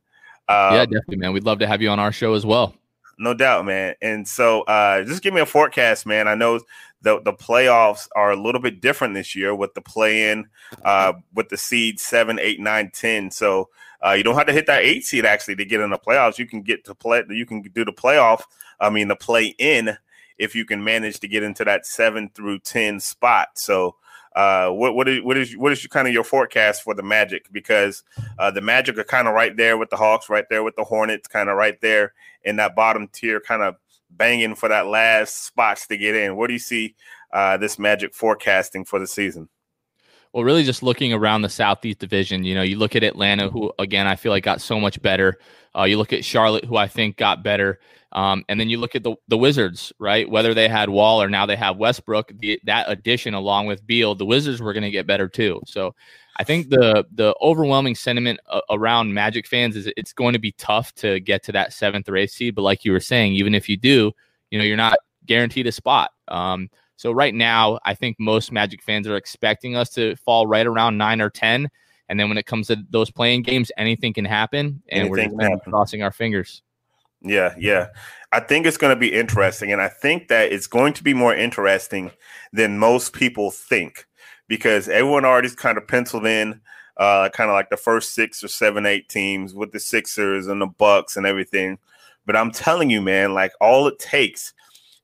Um, 0.49 0.73
yeah, 0.73 0.85
definitely, 0.85 1.17
man. 1.17 1.31
We'd 1.31 1.43
love 1.45 1.59
to 1.59 1.67
have 1.67 1.81
you 1.81 1.89
on 1.89 1.99
our 1.99 2.11
show 2.11 2.33
as 2.33 2.45
well. 2.45 2.73
No 3.19 3.33
doubt, 3.35 3.65
man. 3.65 3.95
And 4.01 4.27
so, 4.27 4.63
uh, 4.63 5.03
just 5.03 5.21
give 5.21 5.33
me 5.33 5.41
a 5.41 5.45
forecast, 5.45 6.05
man. 6.05 6.27
I 6.27 6.33
know 6.33 6.59
the 7.01 7.21
the 7.21 7.33
playoffs 7.33 8.07
are 8.15 8.31
a 8.31 8.35
little 8.35 8.59
bit 8.59 8.81
different 8.81 9.13
this 9.13 9.35
year 9.35 9.53
with 9.53 9.73
the 9.75 9.81
play 9.81 10.31
in, 10.31 10.47
uh, 10.83 11.13
with 11.33 11.49
the 11.49 11.57
seed 11.57 11.99
seven, 11.99 12.39
eight, 12.39 12.59
nine, 12.59 12.91
ten. 12.93 13.29
So 13.29 13.69
uh, 14.05 14.13
you 14.13 14.23
don't 14.23 14.35
have 14.35 14.47
to 14.47 14.53
hit 14.53 14.65
that 14.67 14.83
eight 14.83 15.05
seed 15.05 15.25
actually 15.25 15.55
to 15.57 15.65
get 15.65 15.81
in 15.81 15.91
the 15.91 15.97
playoffs. 15.99 16.39
You 16.39 16.47
can 16.47 16.61
get 16.61 16.83
to 16.85 16.95
play. 16.95 17.23
You 17.29 17.45
can 17.45 17.61
do 17.61 17.85
the 17.85 17.93
playoff. 17.93 18.41
I 18.79 18.89
mean, 18.89 19.07
the 19.07 19.15
play 19.15 19.53
in 19.59 19.97
if 20.39 20.55
you 20.55 20.65
can 20.65 20.83
manage 20.83 21.19
to 21.19 21.27
get 21.27 21.43
into 21.43 21.65
that 21.65 21.85
seven 21.85 22.31
through 22.33 22.59
ten 22.59 22.99
spot. 22.99 23.49
So 23.55 23.95
uh, 24.35 24.69
what 24.69 24.95
what 24.95 25.07
is 25.07 25.23
what 25.23 25.37
is 25.37 25.57
what 25.57 25.71
is 25.71 25.85
kind 25.87 26.07
of 26.07 26.13
your 26.13 26.23
forecast 26.23 26.83
for 26.83 26.93
the 26.93 27.03
Magic? 27.03 27.47
Because 27.51 28.03
uh, 28.37 28.51
the 28.51 28.61
Magic 28.61 28.97
are 28.97 29.03
kind 29.03 29.27
of 29.27 29.33
right 29.33 29.55
there 29.55 29.77
with 29.77 29.89
the 29.89 29.97
Hawks, 29.97 30.29
right 30.29 30.45
there 30.49 30.63
with 30.63 30.75
the 30.75 30.83
Hornets, 30.83 31.27
kind 31.27 31.49
of 31.49 31.57
right 31.57 31.79
there 31.81 32.13
in 32.43 32.55
that 32.57 32.75
bottom 32.75 33.07
tier, 33.07 33.39
kind 33.39 33.61
of 33.61 33.75
banging 34.11 34.55
for 34.55 34.69
that 34.69 34.87
last 34.87 35.45
spots 35.45 35.87
to 35.87 35.97
get 35.97 36.15
in. 36.15 36.35
What 36.35 36.47
do 36.47 36.53
you 36.53 36.59
see 36.59 36.95
uh, 37.33 37.57
this 37.57 37.79
Magic 37.79 38.13
forecasting 38.13 38.85
for 38.85 38.99
the 38.99 39.07
season? 39.07 39.49
Well, 40.33 40.43
really, 40.43 40.63
just 40.63 40.83
looking 40.83 41.11
around 41.11 41.41
the 41.41 41.49
Southeast 41.49 41.99
Division, 41.99 42.43
you 42.43 42.53
know, 42.53 42.61
you 42.61 42.77
look 42.77 42.95
at 42.95 43.03
Atlanta, 43.03 43.49
who 43.49 43.71
again 43.79 44.05
I 44.05 44.15
feel 44.15 44.31
like 44.31 44.43
got 44.43 44.61
so 44.61 44.79
much 44.79 45.01
better. 45.01 45.39
Uh, 45.75 45.83
you 45.83 45.97
look 45.97 46.13
at 46.13 46.23
Charlotte, 46.23 46.65
who 46.65 46.77
I 46.77 46.87
think 46.87 47.17
got 47.17 47.43
better. 47.43 47.79
Um, 48.11 48.43
and 48.49 48.59
then 48.59 48.69
you 48.69 48.77
look 48.79 48.95
at 48.95 49.03
the, 49.03 49.15
the 49.27 49.37
Wizards, 49.37 49.93
right? 49.99 50.27
Whether 50.27 50.53
they 50.55 50.67
had 50.67 50.89
Wall 50.89 51.21
or 51.21 51.29
now 51.29 51.45
they 51.45 51.55
have 51.55 51.77
Westbrook, 51.77 52.31
the, 52.39 52.59
that 52.63 52.89
addition 52.89 53.35
along 53.35 53.67
with 53.67 53.85
Beal, 53.85 54.15
the 54.15 54.25
Wizards 54.25 54.61
were 54.61 54.73
going 54.73 54.83
to 54.83 54.89
get 54.89 55.05
better 55.05 55.27
too. 55.27 55.61
So 55.65 55.93
I 56.37 56.43
think 56.43 56.69
the 56.69 57.05
the 57.11 57.35
overwhelming 57.41 57.95
sentiment 57.95 58.39
uh, 58.47 58.61
around 58.69 59.13
Magic 59.13 59.45
fans 59.47 59.75
is 59.75 59.91
it's 59.97 60.13
going 60.13 60.33
to 60.33 60.39
be 60.39 60.53
tough 60.53 60.93
to 60.95 61.19
get 61.19 61.43
to 61.43 61.51
that 61.53 61.73
seventh 61.73 62.07
or 62.07 62.15
eighth 62.15 62.31
seed. 62.31 62.55
But 62.55 62.61
like 62.63 62.85
you 62.85 62.91
were 62.91 62.99
saying, 62.99 63.33
even 63.33 63.53
if 63.53 63.67
you 63.67 63.77
do, 63.77 64.11
you 64.49 64.57
know, 64.57 64.65
you're 64.65 64.77
not 64.77 64.97
guaranteed 65.25 65.67
a 65.67 65.71
spot. 65.71 66.11
Um, 66.27 66.69
so 66.99 67.13
right 67.13 67.33
now, 67.33 67.79
I 67.85 67.93
think 67.93 68.17
most 68.19 68.51
Magic 68.51 68.83
fans 68.83 69.07
are 69.07 69.15
expecting 69.15 69.73
us 69.77 69.89
to 69.91 70.17
fall 70.17 70.47
right 70.47 70.67
around 70.67 70.97
nine 70.97 71.21
or 71.21 71.29
ten. 71.29 71.69
And 72.09 72.19
then 72.19 72.27
when 72.27 72.37
it 72.37 72.45
comes 72.45 72.67
to 72.67 72.75
those 72.89 73.09
playing 73.09 73.43
games, 73.43 73.71
anything 73.77 74.11
can 74.11 74.25
happen, 74.25 74.83
and 74.89 75.07
anything 75.07 75.33
we're 75.33 75.47
just 75.47 75.63
crossing 75.63 76.03
our 76.03 76.11
fingers. 76.11 76.61
Yeah, 77.21 77.55
yeah. 77.57 77.87
I 78.33 78.41
think 78.41 78.65
it's 78.65 78.75
going 78.75 78.93
to 78.93 78.99
be 78.99 79.13
interesting. 79.13 79.71
And 79.71 79.81
I 79.81 79.87
think 79.87 80.27
that 80.27 80.51
it's 80.51 80.67
going 80.67 80.91
to 80.91 81.01
be 81.01 81.13
more 81.13 81.33
interesting 81.33 82.11
than 82.51 82.77
most 82.77 83.13
people 83.13 83.49
think 83.49 84.05
because 84.49 84.89
everyone 84.89 85.23
already 85.23 85.51
kind 85.51 85.77
of 85.77 85.87
penciled 85.87 86.25
in 86.25 86.59
uh, 86.97 87.29
kind 87.29 87.49
of 87.49 87.53
like 87.53 87.69
the 87.69 87.77
first 87.77 88.13
six 88.13 88.43
or 88.43 88.49
seven, 88.49 88.85
eight 88.85 89.07
teams 89.07 89.53
with 89.53 89.71
the 89.71 89.79
Sixers 89.79 90.47
and 90.47 90.59
the 90.59 90.67
Bucks 90.67 91.15
and 91.15 91.25
everything. 91.25 91.77
But 92.25 92.35
I'm 92.35 92.51
telling 92.51 92.89
you, 92.89 93.01
man, 93.01 93.33
like 93.33 93.53
all 93.61 93.87
it 93.87 93.99
takes 93.99 94.53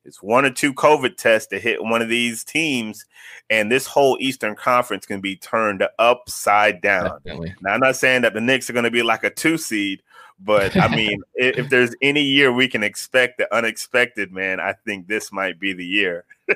is 0.06 0.18
one 0.18 0.46
or 0.46 0.52
two 0.52 0.74
COVID 0.74 1.18
tests 1.18 1.48
to 1.50 1.60
hit 1.60 1.84
one 1.84 2.02
of 2.02 2.10
these 2.10 2.44
teams, 2.44 3.06
and 3.50 3.72
this 3.72 3.86
whole 3.86 4.18
Eastern 4.20 4.56
Conference 4.56 5.06
can 5.06 5.22
be 5.22 5.36
turned 5.36 5.86
upside 6.00 6.82
down. 6.82 7.20
Definitely. 7.24 7.56
Now, 7.62 7.74
I'm 7.74 7.80
not 7.80 7.96
saying 7.96 8.22
that 8.22 8.34
the 8.34 8.42
Knicks 8.42 8.70
are 8.70 8.74
going 8.74 8.84
to 8.84 8.92
be 8.92 9.04
like 9.04 9.24
a 9.24 9.30
two 9.30 9.58
seed, 9.58 10.02
but 10.40 10.76
I 10.76 10.88
mean, 10.96 11.22
if, 11.36 11.70
there's 11.70 11.96
any 12.02 12.22
year 12.22 12.52
we 12.52 12.68
can 12.68 12.84
expect 12.84 13.38
the 13.38 13.54
unexpected, 13.56 14.32
man, 14.32 14.60
I 14.60 14.74
think 14.86 15.08
this 15.08 15.32
might 15.32 15.60
be 15.60 15.74
the 15.74 15.86
year. 15.86 16.26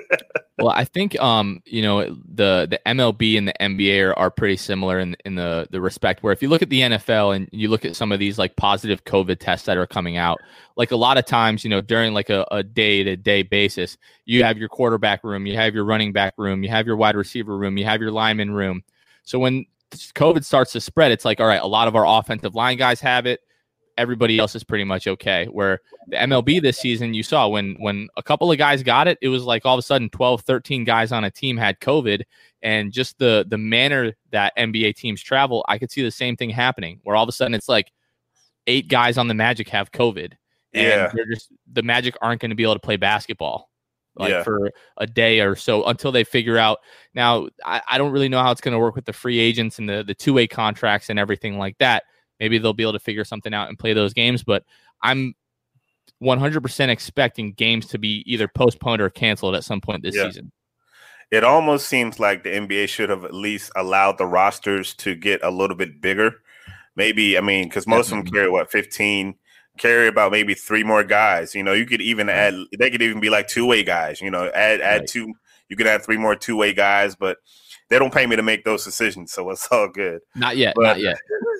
well, 0.60 0.70
I 0.70 0.84
think 0.84 1.20
um, 1.20 1.64
you 1.66 1.82
know, 1.82 2.06
the 2.06 2.68
the 2.70 2.80
MLB 2.86 3.38
and 3.38 3.48
the 3.48 3.54
NBA 3.60 4.08
are, 4.08 4.20
are 4.20 4.30
pretty 4.30 4.58
similar 4.58 5.00
in 5.00 5.16
in 5.26 5.36
the 5.36 5.68
the 5.72 5.82
respect 5.82 6.22
where 6.22 6.34
if 6.34 6.44
you 6.44 6.50
look 6.50 6.62
at 6.62 6.70
the 6.70 6.82
NFL 6.82 7.36
and 7.36 7.50
you 7.52 7.70
look 7.70 7.86
at 7.86 7.96
some 7.96 8.12
of 8.12 8.20
these 8.20 8.38
like 8.38 8.56
positive 8.56 9.04
COVID 9.06 9.40
tests 9.40 9.66
that 9.66 9.78
are 9.78 9.88
coming 9.88 10.18
out, 10.18 10.38
like 10.76 10.92
a 10.92 10.96
lot 10.96 11.18
of 11.18 11.26
times, 11.26 11.64
you 11.64 11.70
know, 11.70 11.82
during 11.82 12.14
like 12.14 12.30
a, 12.30 12.46
a 12.52 12.62
day 12.62 13.04
to 13.04 13.16
day 13.16 13.42
basis, 13.42 13.98
you 14.26 14.44
have 14.44 14.58
your 14.58 14.70
quarterback 14.70 15.24
room, 15.24 15.48
you 15.48 15.56
have 15.56 15.74
your 15.74 15.86
running 15.86 16.14
back 16.14 16.34
room, 16.38 16.62
you 16.64 16.70
have 16.70 16.86
your 16.86 16.98
wide 16.98 17.16
receiver 17.16 17.58
room, 17.58 17.78
you 17.78 17.86
have 17.86 18.02
your 18.02 18.12
lineman 18.12 18.52
room. 18.52 18.84
So 19.24 19.40
when 19.40 19.66
COVID 19.92 20.46
starts 20.46 20.72
to 20.74 20.82
spread, 20.82 21.12
it's 21.12 21.26
like, 21.26 21.40
all 21.40 21.48
right, 21.48 21.62
a 21.62 21.68
lot 21.68 21.88
of 21.88 21.96
our 21.96 22.06
offensive 22.06 22.54
line 22.54 22.78
guys 22.78 23.02
have 23.02 23.26
it 23.26 23.42
everybody 24.00 24.40
else 24.40 24.56
is 24.56 24.64
pretty 24.64 24.86
much 24.86 25.08
okay. 25.08 25.46
Where 25.46 25.82
the 26.08 26.16
MLB 26.16 26.62
this 26.62 26.80
season, 26.80 27.14
you 27.14 27.22
saw 27.22 27.48
when 27.48 27.76
when 27.80 28.08
a 28.18 28.24
couple 28.24 28.52
of 28.52 28.58
guys 28.58 28.82
got 28.82 29.08
it, 29.08 29.20
it 29.22 29.28
was 29.28 29.44
like 29.44 29.66
all 29.66 29.76
of 29.76 29.80
a 29.80 29.84
sudden 29.84 30.10
12, 30.10 30.42
13 30.42 30.86
guys 30.86 31.12
on 31.12 31.26
a 31.26 31.30
team 31.30 31.58
had 31.58 31.80
COVID. 31.82 32.24
And 32.64 32.92
just 32.92 33.20
the 33.20 33.46
the 33.48 33.58
manner 33.58 34.14
that 34.32 34.58
NBA 34.58 34.96
teams 34.96 35.22
travel, 35.22 35.66
I 35.68 35.78
could 35.78 35.92
see 35.92 36.02
the 36.02 36.12
same 36.12 36.36
thing 36.36 36.50
happening 36.50 37.02
where 37.04 37.16
all 37.16 37.24
of 37.24 37.30
a 37.30 37.34
sudden 37.34 37.54
it's 37.54 37.70
like 37.70 37.92
eight 38.66 38.88
guys 38.88 39.18
on 39.18 39.28
the 39.28 39.34
Magic 39.34 39.70
have 39.70 39.92
COVID. 39.92 40.34
And 40.74 40.84
yeah. 40.84 41.12
they're 41.14 41.26
just 41.26 41.50
the 41.72 41.84
Magic 41.84 42.16
aren't 42.22 42.42
going 42.42 42.52
to 42.52 42.56
be 42.56 42.64
able 42.64 42.76
to 42.76 42.80
play 42.80 42.96
basketball 42.98 43.70
like 44.16 44.32
yeah. 44.32 44.44
for 44.44 44.72
a 44.98 45.08
day 45.08 45.40
or 45.40 45.56
so 45.56 45.86
until 45.86 46.12
they 46.12 46.24
figure 46.24 46.58
out. 46.58 46.80
Now, 47.14 47.50
I, 47.64 47.82
I 47.88 47.98
don't 47.98 48.12
really 48.12 48.30
know 48.30 48.42
how 48.42 48.52
it's 48.52 48.62
going 48.62 48.74
to 48.74 48.80
work 48.80 48.96
with 48.96 49.06
the 49.06 49.14
free 49.14 49.40
agents 49.40 49.78
and 49.78 49.90
the 49.90 50.04
the 50.06 50.16
two 50.16 50.34
way 50.34 50.48
contracts 50.48 51.10
and 51.10 51.20
everything 51.20 51.58
like 51.58 51.78
that 51.80 52.04
maybe 52.40 52.58
they'll 52.58 52.74
be 52.74 52.84
able 52.84 52.94
to 52.94 53.00
figure 53.00 53.26
something 53.26 53.54
out 53.54 53.70
and 53.70 53.78
play 53.78 53.94
those 53.94 54.14
games. 54.14 54.44
But 54.44 54.64
I'm 55.02 55.36
100% 56.22 56.90
expecting 56.90 57.54
games 57.54 57.88
to 57.88 57.98
be 57.98 58.24
either 58.26 58.48
postponed 58.48 59.02
or 59.02 59.10
canceled 59.10 59.56
at 59.56 59.64
some 59.64 59.82
point 59.82 60.04
this 60.04 60.16
yeah. 60.16 60.26
season. 60.26 60.52
It 61.32 61.44
almost 61.44 61.88
seems 61.88 62.20
like 62.20 62.44
the 62.44 62.50
NBA 62.50 62.90
should 62.90 63.10
have 63.10 63.24
at 63.24 63.34
least 63.34 63.72
allowed 63.76 64.18
the 64.18 64.26
rosters 64.26 64.96
to 64.96 65.16
get 65.16 65.44
a 65.44 65.52
little 65.52 65.76
bit 65.76 66.02
bigger. 66.02 66.36
Maybe, 66.96 67.38
I 67.38 67.42
mean, 67.42 67.66
because 67.66 67.86
most 67.86 68.08
Definitely. 68.08 68.20
of 68.20 68.26
them 68.26 68.34
carry 68.34 68.50
what, 68.50 68.72
15, 68.72 69.36
carry 69.78 70.08
about 70.08 70.32
maybe 70.32 70.56
three 70.56 70.84
more 70.84 71.04
guys. 71.04 71.54
You 71.54 71.64
know, 71.64 71.74
you 71.74 71.86
could 71.86 72.02
even 72.02 72.30
add, 72.30 72.56
they 72.78 72.90
could 72.90 73.04
even 73.04 73.20
be 73.20 73.30
like 73.30 73.48
two 73.48 73.66
way 73.66 73.84
guys, 73.84 74.22
you 74.22 74.32
know, 74.32 74.50
add, 74.54 74.82
add 74.82 75.02
right. 75.02 75.08
two, 75.08 75.34
you 75.70 75.78
could 75.78 75.88
add 75.88 76.04
three 76.04 76.18
more 76.18 76.36
two 76.36 76.58
way 76.58 76.74
guys, 76.74 77.16
but 77.16 77.38
they 77.90 77.98
don't 77.98 78.14
pay 78.14 78.26
me 78.26 78.36
to 78.36 78.44
make 78.44 78.64
those 78.64 78.86
decisions, 78.86 79.32
so 79.34 79.50
it's 79.50 79.68
all 79.72 79.88
good. 79.88 80.22
Not 80.36 80.58
yet. 80.58 80.76
But- 80.76 80.84
not 80.84 81.00
yet. 81.00 81.18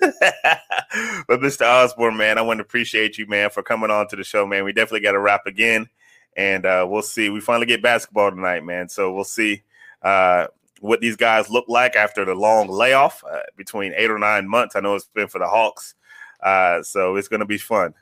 but 1.28 1.40
Mr. 1.40 1.66
Osborne, 1.66 2.16
man, 2.16 2.38
I 2.38 2.42
want 2.42 2.58
to 2.58 2.62
appreciate 2.62 3.18
you, 3.18 3.26
man, 3.26 3.50
for 3.50 3.62
coming 3.62 3.90
on 3.90 4.08
to 4.08 4.16
the 4.16 4.24
show, 4.24 4.46
man. 4.46 4.64
We 4.64 4.72
definitely 4.72 5.00
got 5.00 5.12
to 5.12 5.20
wrap 5.20 5.46
again, 5.46 5.88
and 6.36 6.64
uh, 6.64 6.86
we'll 6.88 7.02
see. 7.02 7.28
We 7.28 7.40
finally 7.40 7.66
get 7.66 7.82
basketball 7.82 8.30
tonight, 8.30 8.64
man. 8.64 8.88
So 8.88 9.12
we'll 9.12 9.24
see 9.24 9.62
uh, 10.02 10.46
what 10.80 11.00
these 11.00 11.16
guys 11.16 11.50
look 11.50 11.66
like 11.68 11.96
after 11.96 12.24
the 12.24 12.34
long 12.34 12.68
layoff 12.68 13.22
uh, 13.30 13.42
between 13.56 13.92
eight 13.96 14.10
or 14.10 14.18
nine 14.18 14.48
months. 14.48 14.76
I 14.76 14.80
know 14.80 14.94
it's 14.94 15.04
been 15.06 15.28
for 15.28 15.38
the 15.38 15.48
Hawks, 15.48 15.94
uh, 16.42 16.82
so 16.82 17.16
it's 17.16 17.28
going 17.28 17.40
to 17.40 17.46
be 17.46 17.58
fun. 17.58 17.94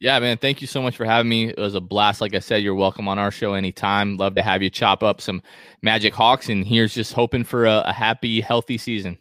Yeah, 0.00 0.18
man. 0.18 0.38
Thank 0.38 0.62
you 0.62 0.66
so 0.66 0.80
much 0.80 0.96
for 0.96 1.04
having 1.04 1.28
me. 1.28 1.50
It 1.50 1.58
was 1.58 1.74
a 1.74 1.80
blast. 1.80 2.22
Like 2.22 2.34
I 2.34 2.38
said, 2.38 2.62
you're 2.62 2.74
welcome 2.74 3.06
on 3.06 3.18
our 3.18 3.30
show 3.30 3.52
anytime. 3.52 4.16
Love 4.16 4.34
to 4.36 4.42
have 4.42 4.62
you 4.62 4.70
chop 4.70 5.02
up 5.02 5.20
some 5.20 5.42
Magic 5.82 6.14
Hawks. 6.14 6.48
And 6.48 6.66
here's 6.66 6.94
just 6.94 7.12
hoping 7.12 7.44
for 7.44 7.66
a, 7.66 7.82
a 7.86 7.92
happy, 7.92 8.40
healthy 8.40 8.78
season. 8.78 9.18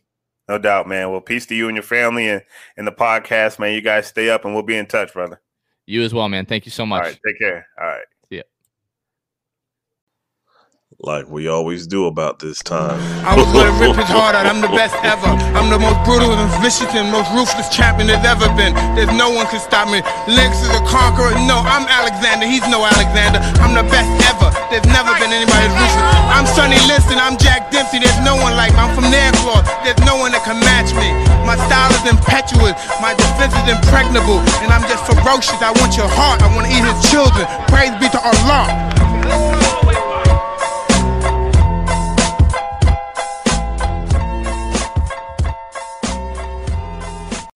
No 0.47 0.57
doubt, 0.57 0.87
man. 0.87 1.11
Well, 1.11 1.19
peace 1.19 1.45
to 1.47 1.55
you 1.55 1.67
and 1.67 1.75
your 1.75 1.83
family 1.83 2.29
and, 2.29 2.41
and 2.77 2.87
the 2.87 2.93
podcast, 2.93 3.59
man. 3.59 3.73
You 3.73 3.81
guys 3.81 4.07
stay 4.07 4.29
up 4.29 4.45
and 4.45 4.53
we'll 4.53 4.63
be 4.63 4.77
in 4.77 4.85
touch, 4.85 5.11
brother. 5.13 5.41
You 5.85 6.01
as 6.01 6.13
well, 6.13 6.29
man. 6.29 6.45
Thank 6.45 6.65
you 6.65 6.71
so 6.71 6.85
much. 6.85 7.03
All 7.03 7.09
right. 7.09 7.19
Take 7.27 7.39
care. 7.39 7.67
All 7.79 7.87
right. 7.87 8.05
Like 10.99 11.31
we 11.31 11.47
always 11.47 11.87
do 11.87 12.11
about 12.11 12.43
this 12.43 12.59
time. 12.59 12.99
I 13.23 13.31
was 13.31 13.47
gonna 13.55 13.71
rip 13.79 13.95
his 13.95 14.11
heart 14.11 14.35
out. 14.35 14.43
I'm 14.43 14.59
the 14.59 14.67
best 14.67 14.91
ever. 14.99 15.31
I'm 15.55 15.71
the 15.71 15.79
most 15.79 15.95
brutal 16.03 16.27
and 16.35 16.51
vicious 16.59 16.91
and 16.91 17.07
most 17.07 17.31
ruthless 17.31 17.71
champion 17.71 18.11
there's 18.11 18.27
ever 18.27 18.51
been. 18.59 18.75
There's 18.99 19.15
no 19.15 19.31
one 19.31 19.47
can 19.47 19.63
stop 19.63 19.87
me. 19.87 20.03
Lennox 20.27 20.59
is 20.59 20.75
a 20.75 20.83
conqueror. 20.83 21.31
No, 21.47 21.63
I'm 21.63 21.87
Alexander. 21.87 22.43
He's 22.43 22.67
no 22.67 22.83
Alexander. 22.83 23.39
I'm 23.63 23.71
the 23.71 23.87
best 23.87 24.11
ever. 24.27 24.51
There's 24.67 24.83
never 24.91 25.15
been 25.23 25.31
anybody 25.31 25.71
as 25.71 25.75
ruthless. 25.79 26.03
I'm 26.35 26.43
Sonny 26.43 26.75
Liston. 26.83 27.15
I'm 27.15 27.39
Jack 27.39 27.71
Dempsey. 27.71 28.03
There's 28.03 28.19
no 28.27 28.35
one 28.35 28.59
like 28.59 28.75
me. 28.75 28.83
I'm 28.83 28.91
from 28.91 29.07
Nairclaw. 29.07 29.63
There's 29.87 30.03
no 30.03 30.19
one 30.19 30.35
that 30.35 30.43
can 30.43 30.59
match 30.59 30.91
me. 30.99 31.07
My 31.47 31.55
style 31.71 31.95
is 31.95 32.11
impetuous. 32.11 32.75
My 32.99 33.15
defense 33.15 33.55
is 33.55 33.71
impregnable. 33.71 34.43
And 34.59 34.67
I'm 34.67 34.83
just 34.91 35.07
ferocious. 35.07 35.63
I 35.63 35.71
want 35.79 35.95
your 35.95 36.11
heart. 36.11 36.43
I 36.43 36.51
want 36.51 36.67
to 36.67 36.71
eat 36.75 36.83
his 36.83 36.99
children. 37.07 37.47
Praise 37.71 37.95
be 38.03 38.11
to 38.11 38.19
Allah. 38.19 39.58